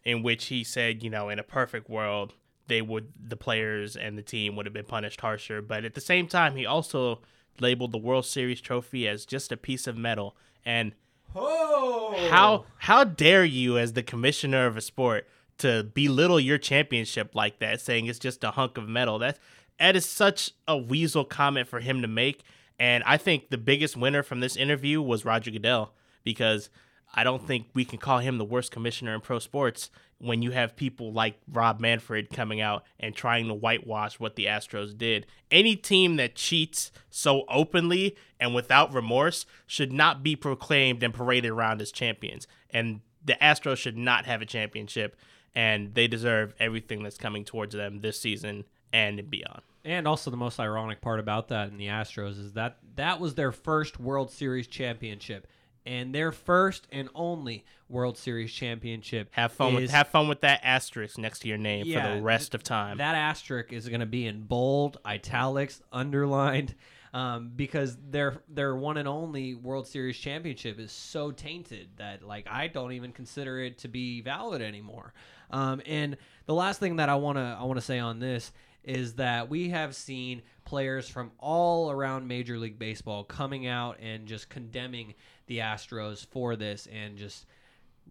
in 0.04 0.22
which 0.22 0.46
he 0.46 0.64
said, 0.64 1.02
you 1.02 1.10
know, 1.10 1.28
in 1.28 1.38
a 1.38 1.44
perfect 1.44 1.90
world, 1.90 2.34
they 2.68 2.80
would 2.80 3.12
the 3.20 3.36
players 3.36 3.96
and 3.96 4.16
the 4.16 4.22
team 4.22 4.56
would 4.56 4.66
have 4.66 4.72
been 4.72 4.86
punished 4.86 5.20
harsher. 5.20 5.60
But 5.60 5.84
at 5.84 5.94
the 5.94 6.00
same 6.00 6.28
time, 6.28 6.56
he 6.56 6.64
also 6.64 7.20
labeled 7.60 7.92
the 7.92 7.98
World 7.98 8.24
Series 8.24 8.60
trophy 8.60 9.06
as 9.06 9.26
just 9.26 9.52
a 9.52 9.56
piece 9.56 9.86
of 9.86 9.96
metal 9.96 10.36
and 10.64 10.94
Oh. 11.34 12.14
How 12.30 12.64
how 12.78 13.04
dare 13.04 13.44
you 13.44 13.78
as 13.78 13.92
the 13.92 14.02
commissioner 14.02 14.66
of 14.66 14.76
a 14.76 14.80
sport 14.80 15.26
to 15.58 15.84
belittle 15.94 16.40
your 16.40 16.58
championship 16.58 17.34
like 17.34 17.58
that, 17.60 17.80
saying 17.80 18.06
it's 18.06 18.18
just 18.18 18.44
a 18.44 18.52
hunk 18.52 18.78
of 18.78 18.88
metal? 18.88 19.18
That 19.18 19.38
that 19.78 19.96
is 19.96 20.06
such 20.06 20.52
a 20.68 20.76
weasel 20.76 21.24
comment 21.24 21.68
for 21.68 21.80
him 21.80 22.02
to 22.02 22.08
make. 22.08 22.42
And 22.78 23.04
I 23.04 23.16
think 23.16 23.50
the 23.50 23.58
biggest 23.58 23.96
winner 23.96 24.22
from 24.22 24.40
this 24.40 24.56
interview 24.56 25.00
was 25.00 25.24
Roger 25.24 25.50
Goodell 25.50 25.92
because 26.24 26.70
I 27.14 27.24
don't 27.24 27.46
think 27.46 27.66
we 27.74 27.84
can 27.84 27.98
call 27.98 28.18
him 28.18 28.38
the 28.38 28.44
worst 28.44 28.70
commissioner 28.70 29.14
in 29.14 29.20
pro 29.20 29.38
sports 29.38 29.90
when 30.18 30.40
you 30.40 30.52
have 30.52 30.76
people 30.76 31.12
like 31.12 31.40
Rob 31.52 31.80
Manfred 31.80 32.30
coming 32.30 32.60
out 32.60 32.84
and 32.98 33.14
trying 33.14 33.48
to 33.48 33.54
whitewash 33.54 34.20
what 34.20 34.36
the 34.36 34.46
Astros 34.46 34.96
did. 34.96 35.26
Any 35.50 35.76
team 35.76 36.16
that 36.16 36.36
cheats 36.36 36.92
so 37.10 37.44
openly 37.48 38.16
and 38.38 38.54
without 38.54 38.94
remorse 38.94 39.46
should 39.66 39.92
not 39.92 40.22
be 40.22 40.36
proclaimed 40.36 41.02
and 41.02 41.12
paraded 41.12 41.50
around 41.50 41.82
as 41.82 41.90
champions. 41.90 42.46
And 42.70 43.00
the 43.24 43.36
Astros 43.42 43.78
should 43.78 43.96
not 43.96 44.26
have 44.26 44.40
a 44.40 44.46
championship, 44.46 45.16
and 45.54 45.94
they 45.94 46.06
deserve 46.06 46.54
everything 46.58 47.02
that's 47.02 47.18
coming 47.18 47.44
towards 47.44 47.74
them 47.74 48.00
this 48.00 48.18
season 48.18 48.64
and 48.92 49.28
beyond. 49.28 49.62
And 49.84 50.06
also, 50.06 50.30
the 50.30 50.36
most 50.36 50.60
ironic 50.60 51.00
part 51.00 51.18
about 51.18 51.48
that 51.48 51.68
in 51.68 51.76
the 51.76 51.88
Astros 51.88 52.38
is 52.38 52.52
that 52.52 52.78
that 52.94 53.18
was 53.18 53.34
their 53.34 53.50
first 53.50 53.98
World 53.98 54.30
Series 54.30 54.68
championship 54.68 55.48
and 55.84 56.14
their 56.14 56.32
first 56.32 56.86
and 56.90 57.08
only 57.14 57.64
World 57.88 58.16
Series 58.16 58.52
championship. 58.52 59.28
Have 59.32 59.52
fun 59.52 59.74
is, 59.74 59.82
with 59.82 59.90
have 59.90 60.08
fun 60.08 60.28
with 60.28 60.40
that 60.40 60.60
asterisk 60.62 61.18
next 61.18 61.40
to 61.40 61.48
your 61.48 61.58
name 61.58 61.86
yeah, 61.86 62.08
for 62.08 62.16
the 62.16 62.22
rest 62.22 62.54
of 62.54 62.62
time. 62.62 62.98
That 62.98 63.14
asterisk 63.14 63.72
is 63.72 63.88
going 63.88 64.00
to 64.00 64.06
be 64.06 64.26
in 64.26 64.42
bold, 64.42 64.98
italics, 65.04 65.82
underlined, 65.92 66.74
um, 67.12 67.52
because 67.54 67.96
their 68.10 68.42
their 68.48 68.74
one 68.74 68.96
and 68.96 69.06
only 69.06 69.54
World 69.54 69.86
Series 69.86 70.16
championship 70.16 70.78
is 70.78 70.90
so 70.90 71.30
tainted 71.30 71.88
that 71.96 72.22
like 72.22 72.46
I 72.50 72.68
don't 72.68 72.92
even 72.92 73.12
consider 73.12 73.60
it 73.60 73.78
to 73.78 73.88
be 73.88 74.20
valid 74.22 74.62
anymore. 74.62 75.12
Um, 75.50 75.82
and 75.84 76.16
the 76.46 76.54
last 76.54 76.80
thing 76.80 76.96
that 76.96 77.08
I 77.08 77.16
wanna 77.16 77.58
I 77.60 77.64
wanna 77.64 77.82
say 77.82 77.98
on 77.98 78.18
this 78.18 78.52
is 78.84 79.14
that 79.14 79.48
we 79.48 79.68
have 79.68 79.94
seen 79.94 80.42
players 80.64 81.08
from 81.08 81.30
all 81.38 81.90
around 81.90 82.26
Major 82.26 82.58
League 82.58 82.78
Baseball 82.78 83.24
coming 83.24 83.66
out 83.66 83.98
and 84.00 84.26
just 84.26 84.48
condemning 84.48 85.14
the 85.46 85.58
Astros 85.58 86.26
for 86.26 86.56
this 86.56 86.88
and 86.92 87.16
just 87.16 87.46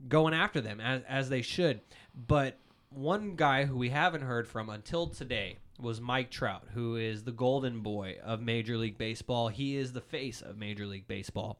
going 0.07 0.33
after 0.33 0.61
them 0.61 0.79
as, 0.79 1.01
as 1.09 1.29
they 1.29 1.41
should. 1.41 1.81
But 2.15 2.57
one 2.89 3.35
guy 3.35 3.65
who 3.65 3.77
we 3.77 3.89
haven't 3.89 4.21
heard 4.21 4.47
from 4.47 4.69
until 4.69 5.07
today 5.07 5.57
was 5.79 5.99
Mike 5.99 6.29
Trout, 6.29 6.67
who 6.73 6.95
is 6.95 7.23
the 7.23 7.31
golden 7.31 7.81
boy 7.81 8.17
of 8.23 8.41
Major 8.41 8.77
League 8.77 8.97
Baseball. 8.97 9.47
He 9.47 9.75
is 9.75 9.93
the 9.93 10.01
face 10.01 10.41
of 10.41 10.57
Major 10.57 10.85
League 10.85 11.07
Baseball. 11.07 11.59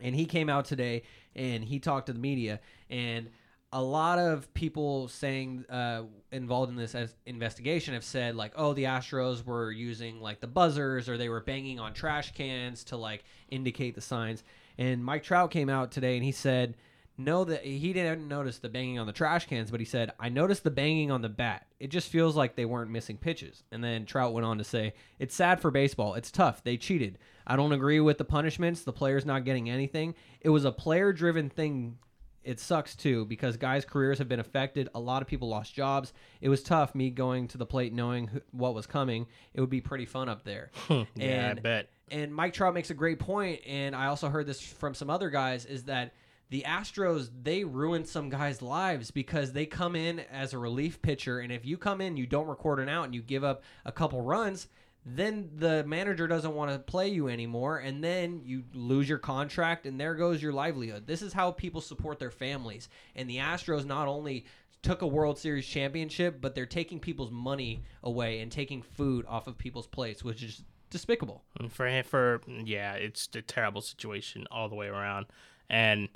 And 0.00 0.14
he 0.14 0.26
came 0.26 0.48
out 0.48 0.64
today 0.64 1.02
and 1.34 1.64
he 1.64 1.78
talked 1.78 2.06
to 2.06 2.12
the 2.12 2.18
media 2.18 2.60
and 2.88 3.30
a 3.72 3.82
lot 3.82 4.18
of 4.18 4.52
people 4.54 5.08
saying 5.08 5.64
uh, 5.68 6.02
involved 6.32 6.70
in 6.70 6.76
this 6.76 6.96
investigation 7.26 7.94
have 7.94 8.04
said 8.04 8.34
like, 8.34 8.52
oh, 8.56 8.72
the 8.72 8.84
Astros 8.84 9.44
were 9.44 9.70
using 9.70 10.20
like 10.20 10.40
the 10.40 10.46
buzzers 10.46 11.08
or 11.08 11.18
they 11.18 11.28
were 11.28 11.40
banging 11.40 11.78
on 11.78 11.92
trash 11.92 12.32
cans 12.32 12.84
to 12.84 12.96
like 12.96 13.24
indicate 13.50 13.94
the 13.94 14.00
signs. 14.00 14.42
And 14.78 15.04
Mike 15.04 15.22
Trout 15.22 15.50
came 15.50 15.68
out 15.68 15.90
today 15.90 16.16
and 16.16 16.24
he 16.24 16.32
said, 16.32 16.76
no, 17.18 17.44
that 17.44 17.64
he 17.64 17.92
didn't 17.92 18.28
notice 18.28 18.58
the 18.58 18.68
banging 18.68 18.98
on 18.98 19.08
the 19.08 19.12
trash 19.12 19.46
cans, 19.46 19.72
but 19.72 19.80
he 19.80 19.86
said, 19.86 20.12
I 20.20 20.28
noticed 20.28 20.62
the 20.62 20.70
banging 20.70 21.10
on 21.10 21.20
the 21.20 21.28
bat. 21.28 21.66
It 21.80 21.88
just 21.88 22.10
feels 22.10 22.36
like 22.36 22.54
they 22.54 22.64
weren't 22.64 22.92
missing 22.92 23.18
pitches. 23.18 23.64
And 23.72 23.82
then 23.82 24.06
Trout 24.06 24.32
went 24.32 24.46
on 24.46 24.58
to 24.58 24.64
say, 24.64 24.94
It's 25.18 25.34
sad 25.34 25.60
for 25.60 25.72
baseball. 25.72 26.14
It's 26.14 26.30
tough. 26.30 26.62
They 26.62 26.76
cheated. 26.76 27.18
I 27.44 27.56
don't 27.56 27.72
agree 27.72 27.98
with 27.98 28.18
the 28.18 28.24
punishments, 28.24 28.82
the 28.82 28.92
players 28.92 29.26
not 29.26 29.44
getting 29.44 29.68
anything. 29.68 30.14
It 30.40 30.50
was 30.50 30.64
a 30.64 30.70
player 30.70 31.12
driven 31.12 31.50
thing 31.50 31.98
it 32.44 32.60
sucks 32.60 32.96
too 32.96 33.26
because 33.26 33.58
guys' 33.58 33.84
careers 33.84 34.18
have 34.18 34.28
been 34.28 34.40
affected. 34.40 34.88
A 34.94 35.00
lot 35.00 35.20
of 35.20 35.28
people 35.28 35.48
lost 35.48 35.74
jobs. 35.74 36.14
It 36.40 36.48
was 36.48 36.62
tough 36.62 36.94
me 36.94 37.10
going 37.10 37.48
to 37.48 37.58
the 37.58 37.66
plate 37.66 37.92
knowing 37.92 38.28
who, 38.28 38.40
what 38.52 38.74
was 38.74 38.86
coming. 38.86 39.26
It 39.52 39.60
would 39.60 39.68
be 39.68 39.82
pretty 39.82 40.06
fun 40.06 40.28
up 40.28 40.44
there. 40.44 40.70
yeah, 40.88 41.04
and, 41.18 41.58
I 41.58 41.62
bet. 41.62 41.90
And 42.10 42.34
Mike 42.34 42.54
Trout 42.54 42.72
makes 42.72 42.88
a 42.88 42.94
great 42.94 43.18
point, 43.18 43.60
and 43.66 43.94
I 43.94 44.06
also 44.06 44.30
heard 44.30 44.46
this 44.46 44.60
from 44.60 44.94
some 44.94 45.10
other 45.10 45.28
guys 45.28 45.66
is 45.66 45.84
that 45.84 46.14
the 46.50 46.64
Astros 46.66 47.30
they 47.42 47.64
ruin 47.64 48.04
some 48.04 48.30
guys' 48.30 48.62
lives 48.62 49.10
because 49.10 49.52
they 49.52 49.66
come 49.66 49.94
in 49.94 50.20
as 50.20 50.52
a 50.52 50.58
relief 50.58 51.02
pitcher, 51.02 51.40
and 51.40 51.52
if 51.52 51.64
you 51.64 51.76
come 51.76 52.00
in, 52.00 52.16
you 52.16 52.26
don't 52.26 52.46
record 52.46 52.80
an 52.80 52.88
out, 52.88 53.04
and 53.04 53.14
you 53.14 53.22
give 53.22 53.44
up 53.44 53.62
a 53.84 53.92
couple 53.92 54.22
runs, 54.22 54.68
then 55.04 55.50
the 55.56 55.84
manager 55.84 56.26
doesn't 56.26 56.54
want 56.54 56.70
to 56.70 56.78
play 56.78 57.08
you 57.08 57.28
anymore 57.28 57.78
and 57.78 58.04
then 58.04 58.42
you 58.44 58.64
lose 58.74 59.08
your 59.08 59.18
contract 59.18 59.86
and 59.86 59.98
there 59.98 60.14
goes 60.14 60.42
your 60.42 60.52
livelihood. 60.52 61.06
This 61.06 61.22
is 61.22 61.32
how 61.32 61.50
people 61.50 61.80
support 61.80 62.18
their 62.18 62.30
families. 62.30 62.88
And 63.16 63.30
the 63.30 63.38
Astros 63.38 63.86
not 63.86 64.08
only 64.08 64.44
took 64.82 65.02
a 65.02 65.06
World 65.06 65.38
Series 65.38 65.66
championship, 65.66 66.40
but 66.40 66.54
they're 66.54 66.66
taking 66.66 67.00
people's 67.00 67.30
money 67.30 67.82
away 68.02 68.40
and 68.40 68.52
taking 68.52 68.82
food 68.82 69.24
off 69.26 69.46
of 69.46 69.58
people's 69.58 69.86
plates, 69.86 70.22
which 70.22 70.42
is 70.42 70.62
despicable. 70.90 71.42
For 71.68 72.02
for 72.04 72.40
yeah, 72.64 72.94
it's 72.94 73.28
a 73.34 73.42
terrible 73.42 73.80
situation 73.80 74.46
all 74.50 74.68
the 74.68 74.76
way 74.76 74.86
around, 74.86 75.26
and 75.68 76.08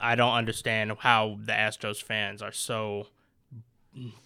I 0.00 0.14
don't 0.14 0.34
understand 0.34 0.92
how 0.98 1.38
the 1.44 1.52
Astros 1.52 2.02
fans 2.02 2.42
are 2.42 2.52
so 2.52 3.08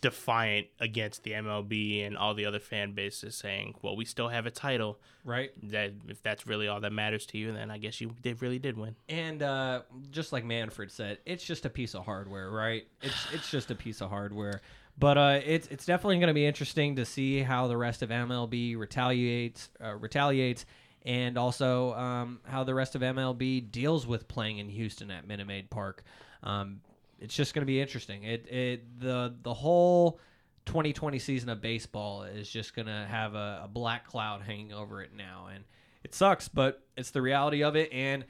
defiant 0.00 0.66
against 0.80 1.22
the 1.22 1.32
MLB 1.32 2.06
and 2.06 2.16
all 2.16 2.34
the 2.34 2.44
other 2.44 2.58
fan 2.58 2.92
bases, 2.92 3.34
saying, 3.34 3.74
"Well, 3.82 3.96
we 3.96 4.04
still 4.04 4.28
have 4.28 4.46
a 4.46 4.50
title." 4.50 4.98
Right. 5.24 5.52
That 5.70 5.92
if 6.08 6.22
that's 6.22 6.46
really 6.46 6.68
all 6.68 6.80
that 6.80 6.92
matters 6.92 7.26
to 7.26 7.38
you, 7.38 7.52
then 7.52 7.70
I 7.70 7.78
guess 7.78 8.00
you 8.00 8.14
did 8.22 8.42
really 8.42 8.58
did 8.58 8.76
win. 8.76 8.96
And 9.08 9.42
uh, 9.42 9.82
just 10.10 10.32
like 10.32 10.44
Manfred 10.44 10.90
said, 10.90 11.18
it's 11.24 11.44
just 11.44 11.64
a 11.64 11.70
piece 11.70 11.94
of 11.94 12.04
hardware, 12.04 12.50
right? 12.50 12.86
It's 13.02 13.26
it's 13.32 13.50
just 13.50 13.70
a 13.70 13.74
piece 13.74 14.00
of 14.00 14.10
hardware. 14.10 14.60
But 14.98 15.16
uh, 15.18 15.40
it's 15.44 15.68
it's 15.68 15.86
definitely 15.86 16.16
going 16.18 16.28
to 16.28 16.34
be 16.34 16.46
interesting 16.46 16.96
to 16.96 17.04
see 17.04 17.40
how 17.40 17.66
the 17.66 17.76
rest 17.76 18.02
of 18.02 18.10
MLB 18.10 18.76
retaliates 18.76 19.70
uh, 19.82 19.94
retaliates, 19.94 20.66
and 21.04 21.36
also 21.36 21.94
um, 21.94 22.40
how 22.44 22.64
the 22.64 22.74
rest 22.74 22.94
of 22.94 23.02
MLB 23.02 23.70
deals 23.70 24.06
with 24.06 24.28
playing 24.28 24.58
in 24.58 24.68
Houston 24.68 25.10
at 25.10 25.26
Minute 25.26 25.46
Maid 25.46 25.70
Park. 25.70 26.04
Um, 26.42 26.80
it's 27.18 27.34
just 27.34 27.54
going 27.54 27.62
to 27.62 27.66
be 27.66 27.80
interesting. 27.80 28.24
It 28.24 28.46
it 28.50 29.00
the 29.00 29.34
the 29.42 29.54
whole 29.54 30.18
2020 30.66 31.18
season 31.18 31.48
of 31.48 31.60
baseball 31.60 32.22
is 32.22 32.48
just 32.48 32.74
going 32.74 32.86
to 32.86 33.06
have 33.08 33.34
a, 33.34 33.62
a 33.64 33.68
black 33.68 34.06
cloud 34.06 34.42
hanging 34.42 34.72
over 34.72 35.02
it 35.02 35.10
now, 35.16 35.48
and 35.52 35.64
it 36.04 36.14
sucks, 36.14 36.48
but 36.48 36.82
it's 36.96 37.10
the 37.10 37.22
reality 37.22 37.62
of 37.62 37.76
it. 37.76 37.92
And 37.92 38.24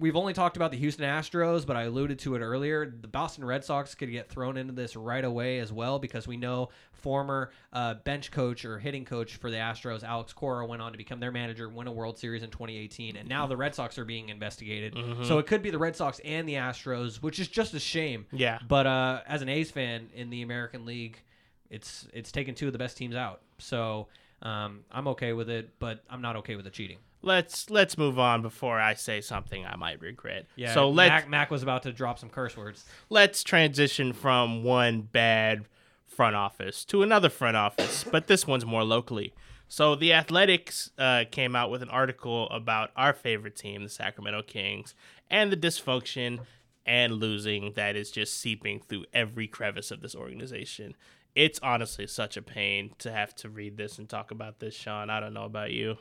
we've 0.00 0.16
only 0.16 0.32
talked 0.32 0.56
about 0.56 0.70
the 0.70 0.78
Houston 0.78 1.04
Astros, 1.04 1.66
but 1.66 1.76
I 1.76 1.82
alluded 1.82 2.18
to 2.20 2.34
it 2.34 2.40
earlier. 2.40 2.86
The 3.00 3.06
Boston 3.06 3.44
Red 3.44 3.64
Sox 3.64 3.94
could 3.94 4.10
get 4.10 4.28
thrown 4.28 4.56
into 4.56 4.72
this 4.72 4.96
right 4.96 5.24
away 5.24 5.58
as 5.58 5.72
well 5.72 5.98
because 5.98 6.26
we 6.26 6.36
know 6.36 6.70
former 6.92 7.50
uh, 7.72 7.94
bench 7.94 8.30
coach 8.30 8.64
or 8.64 8.78
hitting 8.78 9.04
coach 9.04 9.36
for 9.36 9.50
the 9.50 9.58
Astros, 9.58 10.02
Alex 10.02 10.32
Cora, 10.32 10.66
went 10.66 10.82
on 10.82 10.92
to 10.92 10.98
become 10.98 11.20
their 11.20 11.30
manager, 11.30 11.68
win 11.68 11.86
a 11.86 11.92
World 11.92 12.18
Series 12.18 12.42
in 12.42 12.50
2018, 12.50 13.16
and 13.16 13.28
now 13.28 13.46
the 13.46 13.56
Red 13.56 13.74
Sox 13.74 13.98
are 13.98 14.04
being 14.04 14.30
investigated. 14.30 14.96
So 15.24 15.38
it 15.38 15.46
could 15.46 15.62
be 15.62 15.70
the 15.70 15.78
Red 15.78 15.94
Sox 15.94 16.18
and 16.24 16.48
the 16.48 16.54
Astros, 16.54 17.16
which 17.16 17.38
is 17.38 17.48
just 17.48 17.74
a 17.74 17.80
shame. 17.80 18.26
Yeah. 18.32 18.58
But 18.66 18.86
uh, 18.86 19.20
as 19.26 19.42
an 19.42 19.48
A's 19.48 19.70
fan 19.70 20.08
in 20.14 20.30
the 20.30 20.42
American 20.42 20.86
League, 20.86 21.22
it's 21.68 22.08
it's 22.12 22.32
taken 22.32 22.54
two 22.54 22.66
of 22.66 22.72
the 22.72 22.78
best 22.78 22.96
teams 22.96 23.14
out. 23.14 23.42
So 23.58 24.08
um, 24.42 24.80
I'm 24.90 25.08
okay 25.08 25.32
with 25.32 25.50
it, 25.50 25.78
but 25.78 26.02
I'm 26.08 26.22
not 26.22 26.36
okay 26.36 26.56
with 26.56 26.64
the 26.64 26.70
cheating. 26.70 26.98
Let's 27.22 27.68
let's 27.68 27.98
move 27.98 28.18
on 28.18 28.40
before 28.40 28.80
I 28.80 28.94
say 28.94 29.20
something 29.20 29.66
I 29.66 29.76
might 29.76 30.00
regret. 30.00 30.46
Yeah. 30.56 30.72
So 30.72 30.88
let's 30.88 31.10
Mack, 31.10 31.28
Mack 31.28 31.50
was 31.50 31.62
about 31.62 31.82
to 31.82 31.92
drop 31.92 32.18
some 32.18 32.30
curse 32.30 32.56
words. 32.56 32.84
let's 33.10 33.44
transition 33.44 34.14
from 34.14 34.64
one 34.64 35.02
bad 35.02 35.66
front 36.06 36.34
office 36.34 36.84
to 36.86 37.02
another 37.02 37.28
front 37.28 37.56
office, 37.56 38.04
but 38.10 38.26
this 38.26 38.46
one's 38.46 38.64
more 38.64 38.84
locally. 38.84 39.34
So 39.68 39.94
the 39.94 40.12
Athletics 40.12 40.90
uh, 40.98 41.24
came 41.30 41.54
out 41.54 41.70
with 41.70 41.82
an 41.82 41.90
article 41.90 42.48
about 42.50 42.90
our 42.96 43.12
favorite 43.12 43.54
team, 43.54 43.84
the 43.84 43.88
Sacramento 43.88 44.42
Kings, 44.42 44.94
and 45.30 45.52
the 45.52 45.56
dysfunction 45.56 46.40
and 46.84 47.12
losing 47.14 47.74
that 47.74 47.94
is 47.94 48.10
just 48.10 48.40
seeping 48.40 48.80
through 48.80 49.04
every 49.12 49.46
crevice 49.46 49.92
of 49.92 50.00
this 50.00 50.16
organization. 50.16 50.96
It's 51.34 51.60
honestly 51.62 52.06
such 52.06 52.36
a 52.36 52.42
pain 52.42 52.92
to 52.98 53.10
have 53.12 53.34
to 53.36 53.48
read 53.48 53.76
this 53.76 53.98
and 53.98 54.08
talk 54.08 54.30
about 54.30 54.58
this, 54.58 54.74
Shaun. 54.74 55.10
I 55.10 55.20
don't 55.20 55.34
know 55.34 55.44
about 55.44 55.70
you. 55.70 55.96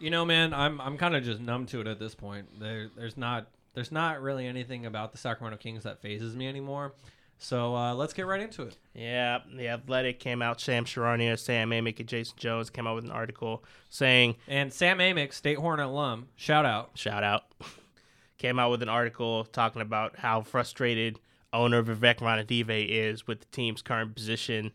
You 0.00 0.10
know, 0.10 0.24
man, 0.24 0.54
I'm 0.54 0.80
I'm 0.80 0.96
kind 0.96 1.16
of 1.16 1.24
just 1.24 1.40
numb 1.40 1.66
to 1.66 1.80
it 1.80 1.86
at 1.86 1.98
this 1.98 2.14
point. 2.14 2.60
There 2.60 2.88
there's 2.96 3.16
not 3.16 3.48
there's 3.74 3.92
not 3.92 4.20
really 4.20 4.46
anything 4.46 4.86
about 4.86 5.12
the 5.12 5.18
Sacramento 5.18 5.58
Kings 5.58 5.84
that 5.84 6.00
phases 6.00 6.34
me 6.36 6.48
anymore. 6.48 6.94
So 7.38 7.76
uh, 7.76 7.94
let's 7.94 8.12
get 8.12 8.26
right 8.26 8.40
into 8.40 8.62
it. 8.62 8.76
Yeah, 8.94 9.38
the 9.54 9.68
Athletic 9.68 10.18
came 10.18 10.42
out. 10.42 10.58
Shams 10.58 10.88
Charania, 10.88 11.38
Sam 11.38 11.70
Amick, 11.70 12.00
and 12.00 12.08
Jason 12.08 12.34
Jones 12.36 12.68
came 12.68 12.86
out 12.86 12.96
with 12.96 13.04
an 13.04 13.12
article 13.12 13.64
saying 13.90 14.34
And 14.48 14.72
Sam 14.72 14.98
Amick, 14.98 15.32
State 15.32 15.58
Hornet 15.58 15.86
alum, 15.86 16.28
shout 16.34 16.66
out. 16.66 16.90
shout 16.94 17.22
out, 17.22 17.44
came 18.38 18.58
out 18.58 18.72
with 18.72 18.82
an 18.82 18.88
article 18.88 19.44
talking 19.44 19.82
about 19.82 20.18
how 20.18 20.42
frustrated 20.42 21.20
owner 21.52 21.82
Vivek 21.82 22.18
Ranadive 22.18 22.86
is 22.88 23.26
with 23.26 23.40
the 23.40 23.46
team's 23.46 23.82
current 23.82 24.14
position 24.14 24.72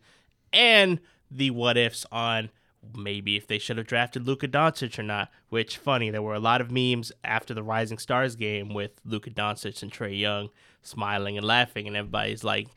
and 0.52 1.00
the 1.30 1.50
what 1.52 1.78
ifs 1.78 2.06
on 2.12 2.50
maybe 2.96 3.38
if 3.38 3.48
they 3.48 3.58
should 3.58 3.78
have 3.78 3.88
drafted 3.88 4.28
Luka 4.28 4.48
Doncic 4.48 5.00
or 5.00 5.04
not. 5.04 5.30
Which 5.50 5.78
funny, 5.78 6.10
there 6.10 6.22
were 6.22 6.34
a 6.34 6.40
lot 6.40 6.62
of 6.62 6.72
memes 6.72 7.12
after 7.24 7.54
the 7.54 7.64
Rising 7.64 7.98
Stars 7.98 8.36
game 8.36 8.74
with 8.74 8.92
Luka 9.06 9.30
Doncic 9.30 9.82
and 9.82 9.92
Trae 9.92 10.20
Young 10.20 10.50
smiling 10.82 11.38
and 11.38 11.48
laughing, 11.48 11.88
and 11.88 11.96
everybody's 11.96 12.44
like, 12.44 12.68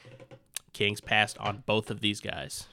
Kings 0.72 1.00
passed 1.00 1.38
on 1.38 1.62
both 1.66 1.90
of 1.90 2.00
these 2.00 2.20
guys. 2.20 2.66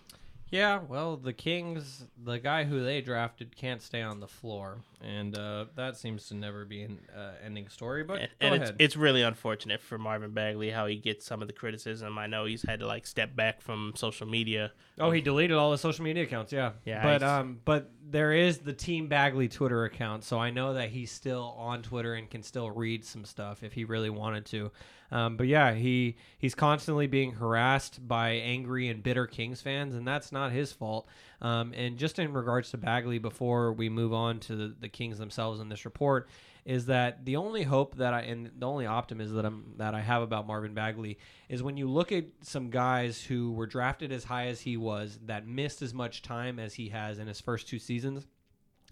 Yeah, 0.53 0.81
well, 0.87 1.17
the 1.17 1.33
Kings, 1.33 2.05
the 2.23 2.37
guy 2.37 2.63
who 2.63 2.83
they 2.83 3.01
drafted, 3.01 3.55
can't 3.55 3.81
stay 3.81 4.03
on 4.03 4.19
the 4.19 4.27
floor, 4.27 4.77
and 5.01 5.35
uh, 5.35 5.65
that 5.75 5.97
seems 5.97 6.27
to 6.27 6.35
never 6.35 6.63
be 6.63 6.83
an 6.83 6.99
uh, 7.11 7.31
ending 7.43 7.69
story. 7.69 8.03
But 8.03 8.19
and, 8.19 8.29
and 8.39 8.61
it's, 8.61 8.71
it's 8.77 8.95
really 8.95 9.23
unfortunate 9.23 9.81
for 9.81 9.97
Marvin 9.97 10.29
Bagley 10.29 10.69
how 10.69 10.85
he 10.85 10.97
gets 10.97 11.25
some 11.25 11.41
of 11.41 11.47
the 11.47 11.55
criticism. 11.55 12.19
I 12.19 12.27
know 12.27 12.45
he's 12.45 12.61
had 12.61 12.81
to 12.81 12.85
like 12.85 13.07
step 13.07 13.35
back 13.35 13.61
from 13.63 13.93
social 13.95 14.27
media. 14.27 14.71
Oh, 14.99 15.09
he 15.09 15.21
deleted 15.21 15.57
all 15.57 15.71
his 15.71 15.81
social 15.81 16.03
media 16.03 16.21
accounts. 16.21 16.53
Yeah, 16.53 16.73
Yeah, 16.85 17.01
But 17.01 17.23
um, 17.23 17.59
but 17.65 17.89
there 18.07 18.31
is 18.31 18.59
the 18.59 18.73
Team 18.73 19.07
Bagley 19.07 19.47
Twitter 19.47 19.85
account, 19.85 20.23
so 20.23 20.37
I 20.37 20.51
know 20.51 20.75
that 20.75 20.89
he's 20.89 21.11
still 21.11 21.55
on 21.57 21.81
Twitter 21.81 22.13
and 22.13 22.29
can 22.29 22.43
still 22.43 22.69
read 22.69 23.03
some 23.03 23.25
stuff 23.25 23.63
if 23.63 23.73
he 23.73 23.85
really 23.85 24.11
wanted 24.11 24.45
to. 24.47 24.71
Um, 25.13 25.37
but 25.37 25.45
yeah, 25.45 25.75
he 25.75 26.15
he's 26.39 26.55
constantly 26.55 27.05
being 27.05 27.33
harassed 27.33 28.05
by 28.07 28.31
angry 28.31 28.89
and 28.89 29.03
bitter 29.03 29.27
Kings 29.27 29.61
fans, 29.61 29.93
and 29.93 30.07
that's 30.07 30.31
not 30.31 30.51
his 30.51 30.73
fault. 30.73 31.07
Um, 31.39 31.71
and 31.75 31.99
just 31.99 32.17
in 32.17 32.33
regards 32.33 32.71
to 32.71 32.77
Bagley, 32.77 33.19
before 33.19 33.73
we 33.73 33.89
move 33.89 34.11
on 34.11 34.39
to 34.41 34.55
the, 34.55 34.75
the 34.79 34.89
Kings 34.89 35.19
themselves 35.19 35.59
in 35.59 35.69
this 35.69 35.85
report, 35.85 36.27
is 36.65 36.87
that 36.87 37.25
the 37.25 37.35
only 37.35 37.61
hope 37.61 37.95
that 37.97 38.11
I 38.11 38.21
and 38.21 38.49
the 38.57 38.65
only 38.65 38.87
optimism 38.87 39.35
that 39.35 39.45
I'm 39.45 39.75
that 39.77 39.93
I 39.93 40.01
have 40.01 40.23
about 40.23 40.47
Marvin 40.47 40.73
Bagley 40.73 41.19
is 41.47 41.61
when 41.61 41.77
you 41.77 41.87
look 41.87 42.11
at 42.11 42.25
some 42.41 42.71
guys 42.71 43.21
who 43.21 43.51
were 43.51 43.67
drafted 43.67 44.11
as 44.11 44.23
high 44.23 44.47
as 44.47 44.61
he 44.61 44.77
was 44.77 45.19
that 45.27 45.45
missed 45.45 45.83
as 45.83 45.93
much 45.93 46.23
time 46.23 46.57
as 46.57 46.73
he 46.73 46.89
has 46.89 47.19
in 47.19 47.27
his 47.27 47.39
first 47.39 47.67
two 47.67 47.77
seasons. 47.77 48.25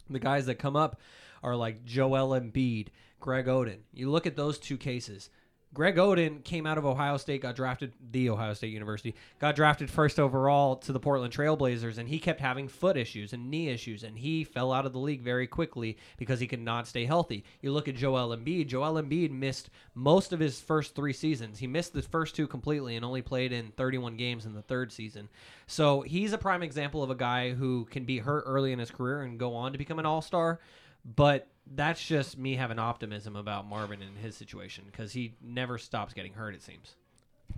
The 0.08 0.20
guys 0.20 0.46
that 0.46 0.56
come 0.56 0.76
up 0.76 1.02
are 1.42 1.56
like 1.56 1.84
Joel 1.84 2.40
Embiid, 2.40 2.90
Greg 3.20 3.48
Oden. 3.48 3.80
You 3.92 4.12
look 4.12 4.28
at 4.28 4.36
those 4.36 4.60
two 4.60 4.78
cases. 4.78 5.32
Greg 5.74 5.96
Oden 5.96 6.44
came 6.44 6.66
out 6.66 6.78
of 6.78 6.86
Ohio 6.86 7.16
State, 7.16 7.42
got 7.42 7.56
drafted, 7.56 7.94
the 8.12 8.30
Ohio 8.30 8.54
State 8.54 8.74
University, 8.74 9.16
got 9.40 9.56
drafted 9.56 9.90
first 9.90 10.20
overall 10.20 10.76
to 10.76 10.92
the 10.92 11.00
Portland 11.00 11.34
Trailblazers, 11.34 11.98
and 11.98 12.10
he 12.10 12.20
kept 12.20 12.42
having 12.42 12.68
foot 12.68 12.98
issues 12.98 13.32
and 13.32 13.50
knee 13.50 13.70
issues, 13.70 14.04
and 14.04 14.18
he 14.18 14.44
fell 14.44 14.74
out 14.74 14.86
of 14.86 14.92
the 14.92 15.00
league 15.00 15.22
very 15.22 15.48
quickly 15.48 15.98
because 16.18 16.42
he 16.42 16.48
could 16.48 16.60
not 16.60 16.88
stay 16.88 17.06
healthy. 17.06 17.46
You 17.62 17.72
look 17.72 17.88
at 17.88 17.96
Joel 17.96 18.36
Embiid. 18.36 18.68
Joel 18.68 19.02
Embiid 19.02 19.32
missed 19.32 19.70
most 19.96 20.34
of 20.34 20.42
his 20.42 20.60
first 20.60 20.94
three 20.94 21.14
seasons. 21.14 21.60
He 21.60 21.68
missed 21.68 21.94
the 21.94 22.02
first 22.02 22.36
two 22.36 22.48
completely 22.48 22.98
and 22.98 23.06
only 23.06 23.22
played 23.22 23.54
in 23.54 23.72
31 23.78 24.18
games 24.18 24.46
in 24.46 24.54
the 24.54 24.62
third 24.62 24.92
season. 24.92 25.30
So 25.68 26.02
he's 26.02 26.34
a 26.34 26.38
prime 26.38 26.64
example 26.64 27.02
of 27.02 27.12
a 27.12 27.16
guy 27.16 27.54
who 27.54 27.86
can 27.86 28.04
be 28.04 28.20
hurt 28.20 28.44
early 28.46 28.74
in 28.74 28.80
his 28.80 28.92
career 28.92 29.22
and 29.22 29.40
go 29.40 29.56
on 29.56 29.72
to 29.72 29.78
become 29.78 30.00
an 30.00 30.06
all 30.06 30.22
star. 30.22 30.60
But 31.04 31.48
that's 31.66 32.04
just 32.04 32.38
me 32.38 32.56
having 32.56 32.80
optimism 32.80 33.36
about 33.36 33.68
Marvin 33.68 34.02
and 34.02 34.18
his 34.18 34.36
situation 34.36 34.84
because 34.92 35.14
he 35.14 35.34
never 35.42 35.78
stops 35.78 36.14
getting 36.14 36.34
hurt. 36.34 36.54
It 36.54 36.62
seems. 36.62 36.96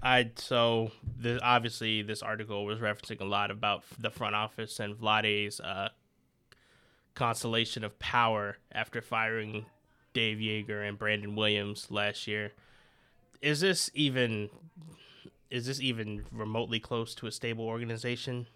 I 0.02 0.32
so 0.36 0.92
the, 1.20 1.40
obviously 1.44 2.02
this 2.02 2.22
article 2.22 2.66
was 2.66 2.80
referencing 2.80 3.22
a 3.22 3.26
lot 3.26 3.52
about 3.52 3.84
the 4.00 4.10
front 4.10 4.36
office 4.36 4.80
and 4.80 4.96
Vlade's 4.96 5.60
uh, 5.60 5.90
constellation 7.16 7.84
of 7.84 7.98
power 8.00 8.58
after 8.72 9.02
firing 9.02 9.66
Dave 10.14 10.38
Joerger 10.38 10.88
and 10.88 10.98
Brandon 10.98 11.36
Williams 11.36 11.92
last 11.92 12.28
year. 12.28 12.54
Is 13.42 13.62
this 13.62 13.92
even 13.94 14.50
is 15.50 15.68
this 15.68 15.80
even 15.82 16.26
remotely 16.32 16.80
close 16.80 17.14
to 17.16 17.28
a 17.28 17.32
stable 17.32 17.66
organization? 17.66 18.48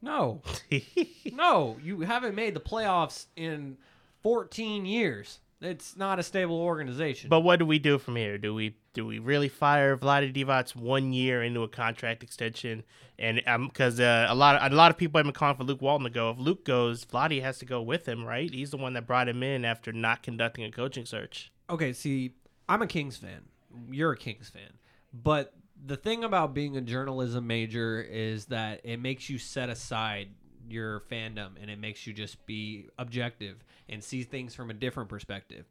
No, 0.00 0.42
no, 1.32 1.76
you 1.82 2.00
haven't 2.00 2.34
made 2.34 2.54
the 2.54 2.60
playoffs 2.60 3.26
in 3.36 3.78
14 4.24 4.84
years. 4.86 5.38
It's 5.60 5.96
not 5.96 6.18
a 6.18 6.22
stable 6.22 6.60
organization. 6.60 7.30
But 7.30 7.40
what 7.40 7.58
do 7.58 7.64
we 7.64 7.78
do 7.78 7.98
from 7.98 8.16
here? 8.16 8.36
Do 8.36 8.52
we 8.52 8.76
do 8.92 9.06
we 9.06 9.18
really 9.18 9.48
fire 9.48 9.96
Vlade 9.96 10.34
Divac 10.34 10.74
one 10.74 11.12
year 11.12 11.42
into 11.42 11.62
a 11.62 11.68
contract 11.68 12.22
extension? 12.22 12.82
And 13.18 13.40
because 13.68 14.00
uh, 14.00 14.26
a 14.28 14.34
lot 14.34 14.56
of, 14.56 14.72
a 14.72 14.74
lot 14.74 14.90
of 14.90 14.96
people 14.98 15.18
have 15.18 15.24
been 15.24 15.32
calling 15.32 15.56
for 15.56 15.64
Luke 15.64 15.80
Walton 15.80 16.04
to 16.04 16.10
go. 16.10 16.30
If 16.30 16.38
Luke 16.38 16.64
goes, 16.64 17.04
Vlade 17.04 17.40
has 17.42 17.58
to 17.58 17.64
go 17.64 17.80
with 17.80 18.06
him, 18.06 18.24
right? 18.24 18.52
He's 18.52 18.70
the 18.72 18.76
one 18.76 18.94
that 18.94 19.06
brought 19.06 19.28
him 19.28 19.42
in 19.42 19.64
after 19.64 19.92
not 19.92 20.22
conducting 20.22 20.64
a 20.64 20.70
coaching 20.70 21.06
search. 21.06 21.52
okay, 21.70 21.92
see, 21.92 22.32
I'm 22.68 22.82
a 22.82 22.86
Kings 22.86 23.16
fan. 23.16 23.42
You're 23.90 24.12
a 24.12 24.16
Kings 24.16 24.48
fan. 24.48 24.78
But 25.12 25.54
the 25.86 25.96
thing 25.96 26.24
about 26.24 26.54
being 26.54 26.76
a 26.76 26.80
journalism 26.80 27.46
major 27.46 28.00
is 28.00 28.46
that 28.46 28.80
it 28.84 28.98
makes 28.98 29.28
you 29.28 29.38
set 29.38 29.68
aside 29.68 30.28
your 30.68 31.00
fandom 31.10 31.50
and 31.60 31.70
it 31.70 31.78
makes 31.78 32.06
you 32.06 32.12
just 32.12 32.44
be 32.46 32.88
objective 32.98 33.64
and 33.88 34.02
see 34.02 34.22
things 34.22 34.54
from 34.54 34.70
a 34.70 34.74
different 34.74 35.08
perspective. 35.08 35.64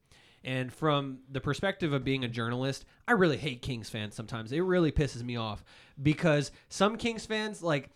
And 0.44 0.74
from 0.74 1.20
the 1.32 1.40
perspective 1.40 1.94
of 1.94 2.04
being 2.04 2.26
a 2.26 2.28
journalist, 2.28 2.86
I 3.08 3.14
really 3.14 3.38
hate 3.38 3.62
Kings 3.62 3.90
fans 3.90 4.14
sometimes. 4.16 4.52
It 4.52 4.60
really 4.60 4.92
pisses 4.92 5.24
me 5.24 5.38
off 5.38 5.64
because 6.02 6.52
some 6.70 6.98
Kings 6.98 7.26
fans 7.26 7.64
like 7.64 7.90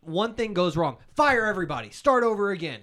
one 0.00 0.34
thing 0.34 0.54
goes 0.54 0.76
wrong, 0.76 0.96
fire 1.14 1.46
everybody, 1.46 1.90
start 1.90 2.24
over 2.24 2.50
again. 2.50 2.80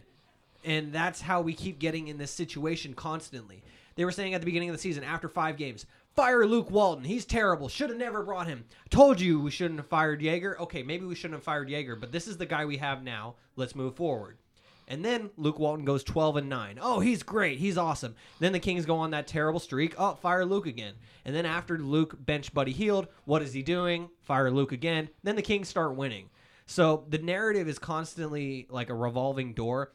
And 0.63 0.93
that's 0.93 1.21
how 1.21 1.41
we 1.41 1.53
keep 1.53 1.79
getting 1.79 2.07
in 2.09 2.17
this 2.17 2.31
situation 2.31 2.93
constantly. 2.93 3.63
They 3.95 4.05
were 4.05 4.11
saying 4.11 4.35
at 4.35 4.41
the 4.41 4.45
beginning 4.45 4.69
of 4.69 4.75
the 4.75 4.81
season, 4.81 5.03
after 5.03 5.27
five 5.27 5.57
games, 5.57 5.85
fire 6.17 6.47
Luke 6.47 6.71
Walton. 6.71 7.03
He's 7.03 7.25
terrible. 7.25 7.69
Should 7.69 7.91
have 7.91 7.99
never 7.99 8.23
brought 8.23 8.47
him. 8.47 8.65
Told 8.89 9.21
you 9.21 9.39
we 9.39 9.51
shouldn't 9.51 9.79
have 9.79 9.87
fired 9.87 10.19
Joerger. 10.19 10.59
Okay, 10.59 10.81
maybe 10.81 11.05
we 11.05 11.13
shouldn't 11.13 11.35
have 11.35 11.43
fired 11.43 11.69
Joerger, 11.69 11.97
but 11.97 12.11
this 12.11 12.27
is 12.27 12.37
the 12.37 12.45
guy 12.47 12.65
we 12.65 12.77
have 12.77 13.03
now. 13.03 13.35
Let's 13.55 13.75
move 13.75 13.95
forward. 13.95 14.39
And 14.87 15.05
then 15.05 15.29
Luke 15.37 15.59
Walton 15.59 15.85
goes 15.85 16.03
12 16.03 16.37
and 16.37 16.49
9. 16.49 16.79
Oh, 16.81 17.01
he's 17.01 17.21
great. 17.21 17.59
He's 17.59 17.77
awesome. 17.77 18.15
Then 18.39 18.51
the 18.51 18.59
Kings 18.59 18.85
go 18.85 18.97
on 18.97 19.11
that 19.11 19.27
terrible 19.27 19.59
streak. 19.59 19.93
Oh, 19.97 20.15
fire 20.15 20.43
Luke 20.43 20.65
again. 20.65 20.95
And 21.23 21.35
then 21.35 21.45
after 21.45 21.77
Luke 21.77 22.15
bench 22.25 22.51
Buddy 22.51 22.71
Hield, 22.71 23.07
what 23.25 23.43
is 23.43 23.53
he 23.53 23.61
doing? 23.61 24.09
Fire 24.23 24.49
Luke 24.49 24.71
again. 24.71 25.09
Then 25.21 25.35
the 25.35 25.41
Kings 25.43 25.69
start 25.69 25.95
winning. 25.95 26.29
So 26.65 27.05
the 27.09 27.19
narrative 27.19 27.67
is 27.67 27.77
constantly 27.77 28.65
like 28.71 28.89
a 28.89 28.95
revolving 28.95 29.53
door. 29.53 29.93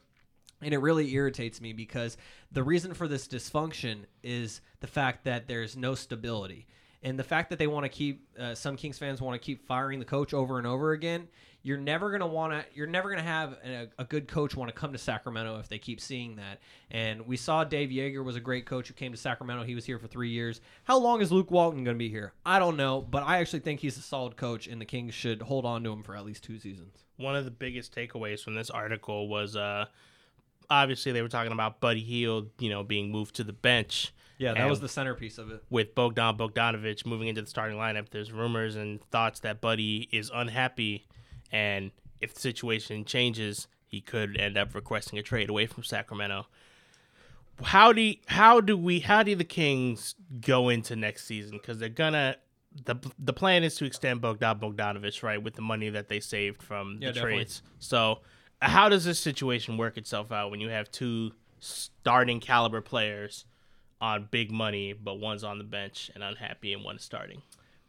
And 0.63 0.73
it 0.73 0.79
really 0.79 1.13
irritates 1.13 1.61
me 1.61 1.73
because 1.73 2.17
the 2.51 2.63
reason 2.63 2.93
for 2.93 3.07
this 3.07 3.27
dysfunction 3.27 4.05
is 4.23 4.61
the 4.79 4.87
fact 4.87 5.25
that 5.25 5.47
there's 5.47 5.75
no 5.75 5.95
stability. 5.95 6.67
And 7.03 7.19
the 7.19 7.23
fact 7.23 7.49
that 7.49 7.59
they 7.59 7.67
want 7.67 7.83
to 7.83 7.89
keep, 7.89 8.25
uh, 8.39 8.55
some 8.55 8.77
Kings 8.77 8.97
fans 8.97 9.21
want 9.21 9.39
to 9.39 9.45
keep 9.45 9.67
firing 9.67 9.99
the 9.99 10.05
coach 10.05 10.33
over 10.33 10.57
and 10.57 10.65
over 10.65 10.93
again, 10.93 11.27
you're 11.61 11.77
never 11.77 12.17
to 12.17 12.25
want 12.25 12.53
to, 12.53 12.65
you're 12.73 12.87
never 12.87 13.13
to 13.13 13.21
have 13.21 13.57
a, 13.65 13.87
a, 13.97 14.05
good 14.05 14.27
coach 14.27 14.55
want 14.55 14.73
to 14.73 14.73
come 14.73 14.93
to 14.93 14.97
Sacramento 14.97 15.59
if 15.59 15.67
they 15.67 15.77
keep 15.77 15.99
seeing 15.99 16.37
that. 16.37 16.59
And 16.91 17.25
we 17.27 17.35
saw 17.35 17.63
Dave 17.63 17.89
Joerger 17.89 18.23
was 18.23 18.37
a 18.37 18.41
great 18.41 18.65
coach 18.65 18.87
who 18.87 18.93
came 18.93 19.11
to 19.11 19.17
Sacramento. 19.17 19.63
He 19.63 19.75
was 19.75 19.85
here 19.85 19.99
for 19.99 20.07
three 20.07 20.29
years. 20.29 20.61
How 20.83 20.97
long 20.97 21.21
is 21.21 21.31
Luke 21.31 21.51
Walton 21.51 21.83
to 21.85 21.93
be 21.93 22.09
here? 22.09 22.33
I 22.45 22.59
don't 22.59 22.77
know, 22.77 23.01
but 23.01 23.23
I 23.23 23.39
actually 23.39 23.61
think 23.61 23.81
he's 23.81 23.97
a 23.97 24.01
solid 24.01 24.37
coach, 24.37 24.67
and 24.67 24.79
the 24.79 24.85
Kings 24.85 25.13
should 25.13 25.41
hold 25.41 25.65
on 25.65 25.83
to 25.83 25.91
him 25.91 26.03
for 26.03 26.15
at 26.15 26.25
least 26.25 26.43
two 26.43 26.59
seasons. 26.59 27.05
One 27.17 27.35
of 27.35 27.45
the 27.45 27.51
biggest 27.51 27.95
takeaways 27.95 28.41
from 28.41 28.55
this 28.55 28.69
article 28.69 29.27
was, 29.27 29.55
uh, 29.55 29.85
obviously 30.69 31.11
they 31.11 31.21
were 31.21 31.29
talking 31.29 31.51
about 31.51 31.79
Buddy 31.79 32.01
Hield, 32.01 32.49
you 32.59 32.69
know, 32.69 32.83
being 32.83 33.11
moved 33.11 33.35
to 33.35 33.43
the 33.43 33.53
bench. 33.53 34.13
Yeah, 34.37 34.53
that 34.53 34.69
was 34.69 34.79
the 34.79 34.89
centerpiece 34.89 35.37
of 35.37 35.51
it. 35.51 35.63
With 35.69 35.95
Bogdan 35.95 36.37
Bogdanovic 36.37 37.05
moving 37.05 37.27
into 37.27 37.41
the 37.41 37.47
starting 37.47 37.77
lineup, 37.77 38.09
there's 38.09 38.31
rumors 38.31 38.75
and 38.75 39.01
thoughts 39.11 39.39
that 39.41 39.61
Buddy 39.61 40.09
is 40.11 40.31
unhappy, 40.33 41.05
and 41.51 41.91
if 42.19 42.33
the 42.33 42.39
situation 42.39 43.05
changes, 43.05 43.67
he 43.85 44.01
could 44.01 44.37
end 44.37 44.57
up 44.57 44.73
requesting 44.73 45.19
a 45.19 45.21
trade 45.21 45.49
away 45.49 45.67
from 45.67 45.83
Sacramento. 45.83 46.47
How 47.61 47.93
do 47.93 48.01
you, 48.01 48.15
how 48.25 48.59
do 48.59 48.75
we 48.75 48.99
how 48.99 49.23
do 49.23 49.35
the 49.35 49.43
Kings 49.43 50.15
go 50.41 50.69
into 50.69 50.95
next 50.95 51.25
season? 51.25 51.57
Because 51.57 51.77
they're 51.77 51.89
gonna 51.89 52.37
the 52.85 52.95
the 53.19 53.33
plan 53.33 53.63
is 53.63 53.75
to 53.75 53.85
extend 53.85 54.21
Bogdan 54.21 54.59
Bogdanovic 54.59 55.21
right 55.21 55.41
with 55.41 55.53
the 55.53 55.61
money 55.61 55.89
that 55.89 56.09
they 56.09 56.19
saved 56.19 56.63
from 56.63 56.99
the 56.99 57.07
yeah, 57.07 57.21
trades. 57.21 57.61
So 57.79 58.19
how 58.63 58.87
does 58.89 59.03
this 59.03 59.19
situation 59.19 59.77
work 59.77 59.97
itself 59.97 60.31
out 60.31 60.49
when 60.49 60.61
you 60.61 60.69
have 60.69 60.89
two 60.89 61.31
starting 61.59 62.39
caliber 62.39 62.81
players 62.81 63.45
on 63.99 64.27
big 64.31 64.51
money, 64.51 64.93
but 64.93 65.19
one's 65.19 65.43
on 65.43 65.57
the 65.57 65.63
bench 65.63 66.09
and 66.15 66.23
unhappy 66.23 66.73
and 66.73 66.83
one's 66.83 67.03
starting? 67.03 67.41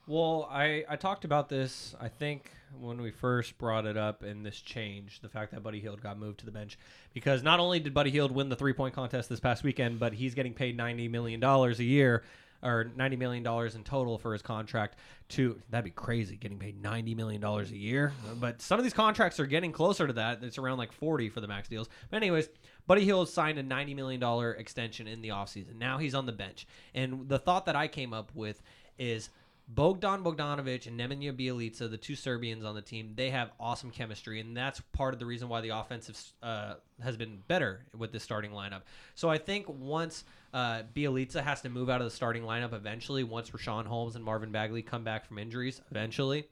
Well, 0.07 0.49
I, 0.51 0.85
I 0.89 0.97
talked 0.97 1.25
about 1.25 1.49
this, 1.49 1.95
I 2.01 2.09
think, 2.09 2.51
when 2.79 3.01
we 3.01 3.11
first 3.11 3.57
brought 3.57 3.87
it 3.87 3.97
up 3.97 4.23
in 4.23 4.43
this 4.43 4.61
change, 4.61 5.21
the 5.21 5.29
fact 5.29 5.53
that 5.53 5.63
Buddy 5.63 5.81
Hield 5.81 6.03
got 6.03 6.19
moved 6.19 6.41
to 6.41 6.45
the 6.45 6.51
bench. 6.51 6.77
Because 7.15 7.43
not 7.43 7.59
only 7.59 7.81
did 7.81 7.95
Buddy 7.95 8.11
Hield 8.11 8.33
win 8.33 8.49
the 8.49 8.57
three 8.57 8.75
point 8.75 8.95
contest 8.95 9.29
this 9.29 9.41
past 9.41 9.63
weekend, 9.63 9.99
but 9.99 10.13
he's 10.13 10.35
getting 10.35 10.53
paid 10.53 10.77
$90 10.77 11.09
million 11.11 11.43
a 11.43 11.71
year 11.83 12.23
or 12.65 12.91
ninety 12.97 13.17
million 13.17 13.43
dollars 13.43 13.75
in 13.75 13.85
total 13.85 14.19
for 14.19 14.33
his 14.33 14.43
contract. 14.43 14.97
To 15.31 15.61
that'd 15.71 15.85
be 15.85 15.91
crazy, 15.91 16.37
getting 16.37 16.59
paid 16.59 16.83
ninety 16.83 17.15
million 17.15 17.41
dollars 17.41 17.71
a 17.71 17.77
year. 17.77 18.13
But 18.41 18.61
some 18.61 18.79
of 18.79 18.85
these 18.85 18.93
contracts 18.93 19.39
are 19.39 19.47
getting 19.47 19.73
closer 19.73 20.07
to 20.07 20.13
that. 20.15 20.43
It's 20.43 20.59
around 20.59 20.79
like 20.79 20.93
forty 20.93 21.29
for 21.29 21.41
the 21.41 21.49
max 21.49 21.69
deals. 21.69 21.89
But 22.11 22.17
anyways, 22.17 22.49
Buddy 22.87 23.05
Hield 23.05 23.29
signed 23.29 23.59
a 23.59 23.63
ninety 23.63 23.95
million 23.95 24.21
dollar 24.21 24.53
extension 24.53 25.07
in 25.07 25.23
the 25.23 25.29
offseason. 25.29 25.77
Now 25.77 25.99
he's 25.99 26.15
on 26.15 26.27
the 26.27 26.33
bench, 26.33 26.67
and 26.95 27.29
the 27.29 27.39
thought 27.39 27.67
that 27.67 27.77
I 27.77 27.89
came 27.89 28.13
up 28.13 28.31
with 28.35 28.63
is 28.99 29.31
Bogdan 29.67 30.23
Bogdanovic 30.23 30.87
and 30.87 31.01
Nemanja 31.01 31.33
Bjelica, 31.33 31.91
the 31.91 31.97
two 31.97 32.15
Serbians 32.15 32.65
on 32.65 32.75
the 32.75 32.83
team, 32.83 33.13
they 33.17 33.31
have 33.31 33.51
awesome 33.59 33.91
chemistry, 33.91 34.41
and 34.41 34.57
that's 34.57 34.81
part 34.93 35.15
of 35.15 35.21
the 35.21 35.27
reason 35.27 35.49
why 35.49 35.61
the 35.63 35.71
offensive 35.71 36.21
uh, 36.43 36.75
has 37.03 37.17
been 37.17 37.39
better 37.49 37.87
with 37.97 38.13
this 38.13 38.23
starting 38.23 38.51
lineup. 38.51 38.83
So 39.15 39.31
I 39.31 39.39
think 39.39 39.67
once 39.69 40.25
uh, 40.53 40.83
has 40.95 41.63
to 41.63 41.69
move 41.71 41.89
out 41.89 42.01
of 42.01 42.07
the 42.07 42.15
starting 42.15 42.43
lineup 42.43 42.75
eventually, 42.75 43.25
once 43.25 43.51
Richaun 43.51 43.87
Holmes 43.87 44.17
and 44.17 44.25
Marvin 44.25 44.53
Bagley 44.53 44.83
come 44.83 45.03
back 45.03 45.27
from 45.27 45.39
injuries 45.39 45.81
eventually, 45.91 46.47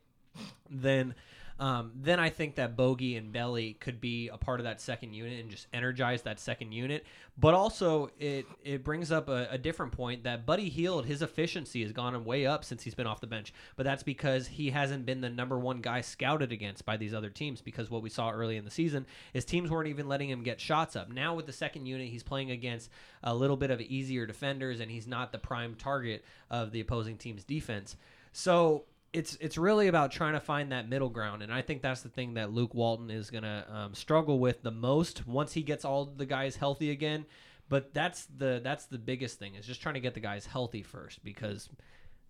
then– 0.71 1.15
um, 1.63 1.93
then 1.95 2.19
I 2.19 2.29
think 2.29 2.57
that 2.57 2.77
Bogey 2.77 3.17
and 3.17 3.33
Belly 3.33 3.75
could 3.75 4.01
be 4.01 4.27
a 4.27 4.37
part 4.37 4.59
of 4.59 4.65
that 4.65 4.81
second 4.81 5.15
unit 5.15 5.39
and 5.39 5.49
just 5.49 5.69
energize 5.73 6.23
that 6.23 6.41
second 6.41 6.73
unit. 6.73 7.07
But 7.39 7.55
also, 7.55 8.11
it 8.19 8.47
it 8.65 8.83
brings 8.83 9.13
up 9.13 9.29
a, 9.29 9.47
a, 9.49 9.59
different 9.59 9.93
point 9.93 10.25
that 10.25 10.45
Buddy 10.45 10.69
Hield, 10.69 11.07
his 11.07 11.23
efficiency 11.23 11.83
has 11.83 11.93
gone 11.93 12.25
way 12.25 12.47
up 12.47 12.65
since 12.65 12.83
he's 12.83 12.97
been 12.97 13.07
off 13.07 13.21
the 13.21 13.29
bench. 13.29 13.55
But 13.77 13.85
that's 13.85 14.03
because 14.03 14.49
he 14.49 14.71
hasn't 14.71 15.07
been 15.07 15.21
the 15.21 15.31
number 15.31 15.57
one 15.57 15.81
guy 15.81 16.01
scouted 16.01 16.51
against 16.51 16.85
by 16.85 16.97
these 16.97 17.15
other 17.15 17.31
teams. 17.31 17.61
Because 17.61 17.89
what 17.89 18.03
we 18.03 18.11
saw 18.11 18.33
early 18.33 18.57
in 18.57 18.65
the 18.65 18.71
season 18.71 19.07
is 19.33 19.45
teams 19.45 19.71
weren't 19.71 19.89
even 19.89 20.09
letting 20.09 20.31
him 20.31 20.43
get 20.43 20.61
shots 20.61 20.97
up. 20.97 21.13
Now 21.13 21.37
with 21.37 21.47
the 21.47 21.53
second 21.53 21.87
unit, 21.87 22.09
he's 22.09 22.25
playing 22.25 22.51
against 22.51 22.91
a 23.23 23.37
little 23.37 23.57
bit 23.57 23.71
of 23.71 23.81
easier 23.81 24.27
defenders, 24.27 24.81
and 24.81 24.91
he's 24.91 25.07
not 25.07 25.31
the 25.31 25.39
prime 25.39 25.77
target 25.77 26.25
of 26.51 26.73
the 26.73 26.81
opposing 26.81 27.19
team's 27.19 27.45
defense. 27.45 27.97
So 28.33 28.87
it's 29.13 29.37
it's 29.41 29.59
really 29.59 29.89
about 29.89 30.11
trying 30.11 30.33
to 30.33 30.41
find 30.41 30.73
that 30.73 30.89
middle 30.89 31.11
ground, 31.11 31.43
and 31.43 31.53
I 31.53 31.63
think 31.63 31.83
that's 31.83 32.03
the 32.03 32.09
thing 32.09 32.35
that 32.35 32.53
Luke 32.53 32.75
Walton 32.75 33.11
is 33.11 33.31
gonna 33.31 33.67
um, 33.69 33.95
struggle 33.95 34.39
with 34.39 34.63
the 34.63 34.71
most 34.71 35.27
once 35.27 35.53
he 35.53 35.63
gets 35.63 35.85
all 35.85 36.07
the 36.07 36.27
guys 36.27 36.57
healthy 36.57 36.91
again. 36.91 37.27
But 37.69 37.95
that's 37.95 38.27
the 38.27 38.61
that's 38.63 38.87
the 38.87 38.99
biggest 38.99 39.39
thing 39.39 39.55
is 39.55 39.67
just 39.67 39.81
trying 39.81 39.95
to 39.95 40.01
get 40.01 40.15
the 40.15 40.21
guys 40.21 40.47
healthy 40.47 40.83
first 40.83 41.25
because 41.25 41.69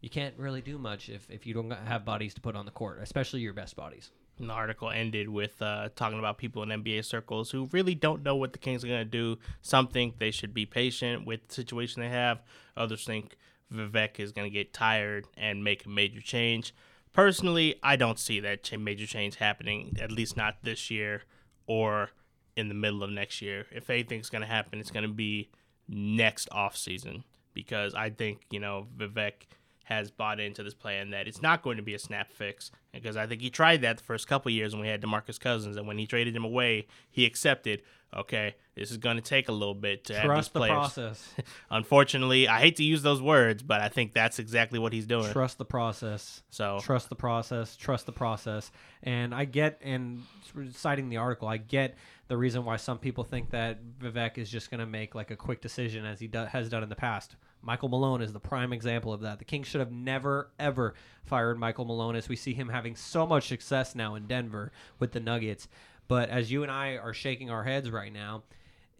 you 0.00 0.10
can't 0.10 0.34
really 0.36 0.60
do 0.60 0.78
much 0.78 1.08
if, 1.08 1.30
if 1.30 1.46
you 1.46 1.54
don't 1.54 1.70
have 1.70 2.04
bodies 2.04 2.34
to 2.34 2.40
put 2.40 2.56
on 2.56 2.66
the 2.66 2.72
court, 2.72 2.98
especially 3.00 3.40
your 3.40 3.52
best 3.52 3.76
bodies. 3.76 4.10
And 4.38 4.50
the 4.50 4.54
article 4.54 4.90
ended 4.90 5.28
with 5.28 5.62
uh, 5.62 5.90
talking 5.94 6.18
about 6.18 6.38
people 6.38 6.62
in 6.64 6.70
NBA 6.70 7.04
circles 7.04 7.50
who 7.50 7.68
really 7.70 7.94
don't 7.94 8.24
know 8.24 8.34
what 8.34 8.52
the 8.52 8.58
Kings 8.58 8.84
are 8.84 8.88
going 8.88 8.98
to 8.98 9.04
do. 9.04 9.38
Some 9.60 9.86
think 9.86 10.18
they 10.18 10.32
should 10.32 10.52
be 10.52 10.66
patient 10.66 11.24
with 11.24 11.46
the 11.46 11.54
situation 11.54 12.02
they 12.02 12.08
have. 12.08 12.42
Others 12.76 13.04
think 13.04 13.36
Vivek 13.72 14.20
is 14.20 14.32
going 14.32 14.50
to 14.50 14.52
get 14.52 14.72
tired 14.72 15.26
and 15.36 15.64
make 15.64 15.86
a 15.86 15.88
major 15.88 16.20
change. 16.20 16.74
Personally, 17.12 17.76
I 17.82 17.96
don't 17.96 18.18
see 18.18 18.40
that 18.40 18.70
major 18.78 19.06
change 19.06 19.36
happening, 19.36 19.96
at 20.00 20.10
least 20.10 20.36
not 20.36 20.56
this 20.62 20.90
year 20.90 21.22
or 21.66 22.10
in 22.56 22.68
the 22.68 22.74
middle 22.74 23.02
of 23.02 23.10
next 23.10 23.42
year. 23.42 23.66
If 23.70 23.90
anything's 23.90 24.30
going 24.30 24.42
to 24.42 24.48
happen, 24.48 24.78
it's 24.78 24.90
going 24.90 25.06
to 25.06 25.12
be 25.12 25.50
next 25.88 26.48
off 26.52 26.76
season 26.76 27.24
because 27.54 27.94
I 27.94 28.10
think, 28.10 28.42
you 28.50 28.60
know, 28.60 28.86
Vivek 28.96 29.46
has 29.84 30.10
bought 30.10 30.40
into 30.40 30.62
this 30.62 30.74
plan 30.74 31.10
that 31.10 31.26
it's 31.26 31.42
not 31.42 31.62
going 31.62 31.76
to 31.76 31.82
be 31.82 31.94
a 31.94 31.98
snap 31.98 32.32
fix 32.32 32.70
because 32.92 33.16
I 33.16 33.26
think 33.26 33.42
he 33.42 33.50
tried 33.50 33.82
that 33.82 33.98
the 33.98 34.04
first 34.04 34.28
couple 34.28 34.50
years 34.50 34.72
when 34.72 34.82
we 34.82 34.88
had 34.88 35.02
DeMarcus 35.02 35.40
Cousins 35.40 35.76
and 35.76 35.86
when 35.86 35.98
he 35.98 36.06
traded 36.06 36.36
him 36.36 36.44
away, 36.44 36.86
he 37.10 37.26
accepted, 37.26 37.82
okay, 38.14 38.54
this 38.74 38.90
is 38.90 38.96
going 38.96 39.16
to 39.16 39.22
take 39.22 39.48
a 39.48 39.52
little 39.52 39.74
bit 39.74 40.04
to 40.04 40.14
Trust 40.14 40.26
have 40.26 40.36
these 40.36 40.48
players. 40.48 40.70
the 40.70 41.02
process. 41.02 41.34
Unfortunately, 41.70 42.48
I 42.48 42.60
hate 42.60 42.76
to 42.76 42.84
use 42.84 43.02
those 43.02 43.20
words, 43.20 43.62
but 43.62 43.80
I 43.80 43.88
think 43.88 44.12
that's 44.12 44.38
exactly 44.38 44.78
what 44.78 44.92
he's 44.92 45.06
doing. 45.06 45.32
Trust 45.32 45.58
the 45.58 45.64
process. 45.64 46.42
So 46.50 46.78
trust 46.82 47.08
the 47.08 47.16
process. 47.16 47.76
Trust 47.76 48.06
the 48.06 48.12
process. 48.12 48.70
And 49.02 49.34
I 49.34 49.44
get, 49.44 49.80
and 49.82 50.22
citing 50.72 51.08
the 51.08 51.16
article, 51.18 51.48
I 51.48 51.56
get 51.56 51.96
the 52.28 52.36
reason 52.36 52.64
why 52.64 52.76
some 52.76 52.98
people 52.98 53.24
think 53.24 53.50
that 53.50 53.78
Vivek 53.98 54.38
is 54.38 54.50
just 54.50 54.70
going 54.70 54.80
to 54.80 54.86
make 54.86 55.14
like 55.14 55.30
a 55.30 55.36
quick 55.36 55.60
decision 55.60 56.04
as 56.04 56.20
he 56.20 56.26
do- 56.28 56.46
has 56.46 56.68
done 56.68 56.82
in 56.82 56.88
the 56.88 56.96
past. 56.96 57.36
Michael 57.62 57.88
Malone 57.88 58.22
is 58.22 58.32
the 58.32 58.40
prime 58.40 58.72
example 58.72 59.12
of 59.12 59.20
that. 59.20 59.38
The 59.38 59.44
Kings 59.44 59.68
should 59.68 59.80
have 59.80 59.92
never, 59.92 60.50
ever 60.58 60.94
fired 61.24 61.58
Michael 61.58 61.84
Malone 61.84 62.16
as 62.16 62.28
we 62.28 62.34
see 62.34 62.54
him 62.54 62.68
having 62.68 62.96
so 62.96 63.24
much 63.26 63.46
success 63.48 63.94
now 63.94 64.16
in 64.16 64.26
Denver 64.26 64.72
with 64.98 65.12
the 65.12 65.20
Nuggets. 65.20 65.68
But 66.08 66.28
as 66.28 66.50
you 66.50 66.62
and 66.62 66.70
I 66.72 66.96
are 66.96 67.14
shaking 67.14 67.50
our 67.50 67.64
heads 67.64 67.90
right 67.90 68.12
now, 68.12 68.42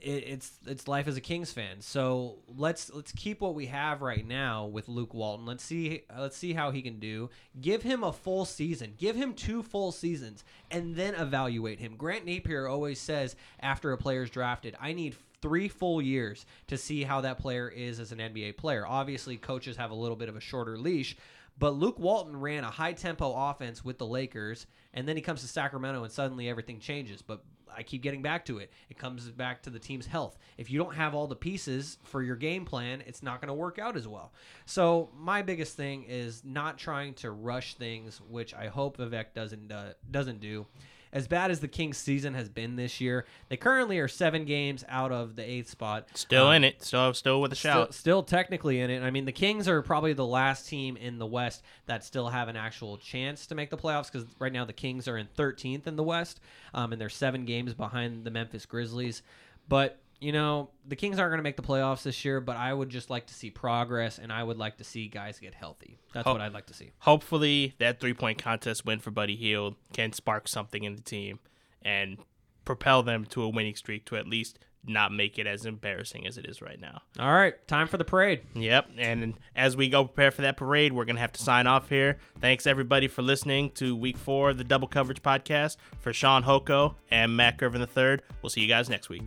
it, 0.00 0.24
it's 0.26 0.52
it's 0.66 0.88
life 0.88 1.06
as 1.06 1.16
a 1.16 1.20
Kings 1.20 1.52
fan. 1.52 1.80
So 1.80 2.38
let's 2.48 2.92
let's 2.92 3.12
keep 3.12 3.40
what 3.40 3.54
we 3.54 3.66
have 3.66 4.02
right 4.02 4.26
now 4.26 4.66
with 4.66 4.88
Luke 4.88 5.14
Walton. 5.14 5.46
Let's 5.46 5.64
see 5.64 6.02
let's 6.16 6.36
see 6.36 6.52
how 6.52 6.70
he 6.70 6.82
can 6.82 6.98
do. 6.98 7.30
Give 7.60 7.82
him 7.82 8.02
a 8.02 8.12
full 8.12 8.44
season. 8.44 8.94
Give 8.96 9.14
him 9.16 9.34
two 9.34 9.62
full 9.62 9.92
seasons, 9.92 10.44
and 10.70 10.96
then 10.96 11.14
evaluate 11.14 11.78
him. 11.78 11.96
Grant 11.96 12.26
Napear 12.26 12.70
always 12.70 12.98
says 12.98 13.36
after 13.60 13.92
a 13.92 13.98
player's 13.98 14.30
drafted, 14.30 14.76
I 14.80 14.92
need 14.92 15.16
three 15.40 15.68
full 15.68 16.00
years 16.00 16.46
to 16.68 16.78
see 16.78 17.02
how 17.02 17.20
that 17.20 17.38
player 17.38 17.68
is 17.68 17.98
as 18.00 18.12
an 18.12 18.18
NBA 18.18 18.56
player. 18.56 18.86
Obviously, 18.86 19.36
coaches 19.36 19.76
have 19.76 19.90
a 19.90 19.94
little 19.94 20.16
bit 20.16 20.28
of 20.28 20.36
a 20.36 20.40
shorter 20.40 20.78
leash, 20.78 21.16
But 21.58 21.74
Luke 21.74 21.98
Walton 21.98 22.40
ran 22.40 22.64
a 22.64 22.70
high 22.70 22.92
tempo 22.92 23.32
offense 23.34 23.84
with 23.84 23.98
the 23.98 24.06
Lakers, 24.06 24.66
and 24.94 25.08
then 25.08 25.16
he 25.16 25.22
comes 25.22 25.40
to 25.40 25.48
Sacramento, 25.48 26.02
and 26.02 26.12
suddenly 26.12 26.48
everything 26.48 26.80
changes. 26.80 27.22
But 27.22 27.42
I 27.74 27.82
keep 27.82 28.02
getting 28.02 28.22
back 28.22 28.44
to 28.46 28.58
it. 28.58 28.70
It 28.90 28.98
comes 28.98 29.28
back 29.30 29.62
to 29.62 29.70
the 29.70 29.78
team's 29.78 30.06
health. 30.06 30.36
If 30.58 30.70
you 30.70 30.78
don't 30.78 30.94
have 30.94 31.14
all 31.14 31.26
the 31.26 31.36
pieces 31.36 31.98
for 32.04 32.22
your 32.22 32.36
game 32.36 32.64
plan, 32.64 33.02
it's 33.06 33.22
not 33.22 33.40
going 33.40 33.48
to 33.48 33.54
work 33.54 33.78
out 33.78 33.96
as 33.96 34.06
well. 34.06 34.32
So 34.66 35.10
my 35.16 35.42
biggest 35.42 35.76
thing 35.76 36.04
is 36.04 36.42
not 36.44 36.78
trying 36.78 37.14
to 37.14 37.30
rush 37.30 37.74
things, 37.74 38.20
which 38.28 38.54
I 38.54 38.68
hope 38.68 38.98
Vivek 38.98 39.34
doesn't 39.34 39.72
uh, 39.72 39.94
doesn't 40.10 40.40
do. 40.40 40.66
As 41.12 41.28
bad 41.28 41.50
as 41.50 41.60
the 41.60 41.68
Kings 41.68 41.98
season 41.98 42.32
has 42.34 42.48
been 42.48 42.76
this 42.76 43.00
year, 43.00 43.26
they 43.50 43.56
currently 43.58 43.98
are 43.98 44.08
seven 44.08 44.46
games 44.46 44.82
out 44.88 45.12
of 45.12 45.36
the 45.36 45.42
eighth 45.48 45.68
spot. 45.68 46.08
Still 46.14 46.46
Um, 46.46 46.54
in 46.54 46.64
it. 46.64 46.82
Still 46.82 47.12
still 47.12 47.40
with 47.42 47.52
a 47.52 47.54
Still, 47.56 47.72
shout. 47.72 47.94
still 47.94 48.22
technically 48.22 48.80
in 48.80 48.88
it. 48.90 49.02
I 49.02 49.10
mean, 49.10 49.26
the 49.26 49.32
Kings 49.32 49.68
are 49.68 49.82
probably 49.82 50.14
the 50.14 50.26
last 50.26 50.66
team 50.68 50.96
in 50.96 51.18
the 51.18 51.26
West 51.26 51.62
that 51.86 52.02
still 52.02 52.28
have 52.30 52.48
an 52.48 52.56
actual 52.56 52.96
chance 52.96 53.46
to 53.48 53.54
make 53.54 53.68
the 53.70 53.76
playoffs 53.76 54.10
because 54.10 54.26
right 54.38 54.52
now 54.52 54.64
the 54.64 54.72
Kings 54.72 55.06
are 55.06 55.18
in 55.18 55.28
13th 55.36 55.86
in 55.86 55.96
the 55.96 56.02
West, 56.02 56.40
um, 56.72 56.92
and 56.92 57.00
they're 57.00 57.08
seven 57.10 57.44
games 57.44 57.74
behind 57.74 58.24
the 58.24 58.30
Memphis 58.30 58.64
Grizzlies. 58.64 59.22
But 59.68 59.98
you 60.22 60.32
know, 60.32 60.70
the 60.86 60.96
Kings 60.96 61.18
aren't 61.18 61.30
going 61.32 61.38
to 61.38 61.42
make 61.42 61.56
the 61.56 61.62
playoffs 61.62 62.02
this 62.04 62.24
year. 62.24 62.40
But 62.40 62.56
I 62.56 62.72
would 62.72 62.88
just 62.88 63.10
like 63.10 63.26
to 63.26 63.34
see 63.34 63.50
progress, 63.50 64.18
and 64.18 64.32
I 64.32 64.42
would 64.42 64.56
like 64.56 64.78
to 64.78 64.84
see 64.84 65.08
guys 65.08 65.38
get 65.38 65.54
healthy. 65.54 65.98
That's 66.14 66.26
Oh. 66.26 66.32
what 66.32 66.40
I'd 66.40 66.52
like 66.54 66.66
to 66.66 66.74
see. 66.74 66.92
Hopefully 67.00 67.74
that 67.78 68.00
three 68.00 68.14
point 68.14 68.38
contest 68.38 68.86
win 68.86 69.00
for 69.00 69.10
Buddy 69.10 69.36
Hield 69.36 69.74
can 69.92 70.12
spark 70.12 70.48
something 70.48 70.84
in 70.84 70.94
the 70.96 71.02
team 71.02 71.40
and 71.82 72.18
propel 72.64 73.02
them 73.02 73.24
to 73.26 73.42
a 73.42 73.48
winning 73.48 73.74
streak 73.74 74.04
to 74.06 74.16
at 74.16 74.26
least 74.28 74.58
not 74.84 75.12
make 75.12 75.38
it 75.38 75.46
as 75.46 75.64
embarrassing 75.64 76.26
as 76.26 76.36
it 76.38 76.44
is 76.44 76.60
right 76.60 76.80
now. 76.80 77.02
All 77.20 77.32
right, 77.32 77.54
time 77.68 77.86
for 77.86 77.98
the 77.98 78.04
parade. 78.04 78.40
Yep. 78.54 78.90
And 78.98 79.34
as 79.54 79.76
we 79.76 79.88
go 79.88 80.04
prepare 80.04 80.32
for 80.32 80.42
that 80.42 80.56
parade, 80.56 80.92
we're 80.92 81.04
going 81.04 81.14
to 81.16 81.20
have 81.22 81.32
to 81.32 81.42
sign 81.42 81.68
off 81.68 81.88
here. 81.88 82.18
Thanks, 82.40 82.66
everybody, 82.66 83.06
for 83.06 83.22
listening 83.22 83.70
to 83.72 83.94
week 83.94 84.16
four 84.16 84.50
of 84.50 84.58
the 84.58 84.64
Double 84.64 84.88
Coverage 84.88 85.22
Podcast. 85.22 85.76
For 86.00 86.12
Shaun 86.12 86.42
Holkko 86.42 86.94
and 87.12 87.36
Mack 87.36 87.62
Ervin 87.62 87.80
III, 87.80 88.18
we'll 88.42 88.50
see 88.50 88.60
you 88.60 88.68
guys 88.68 88.88
next 88.88 89.08
week. 89.08 89.22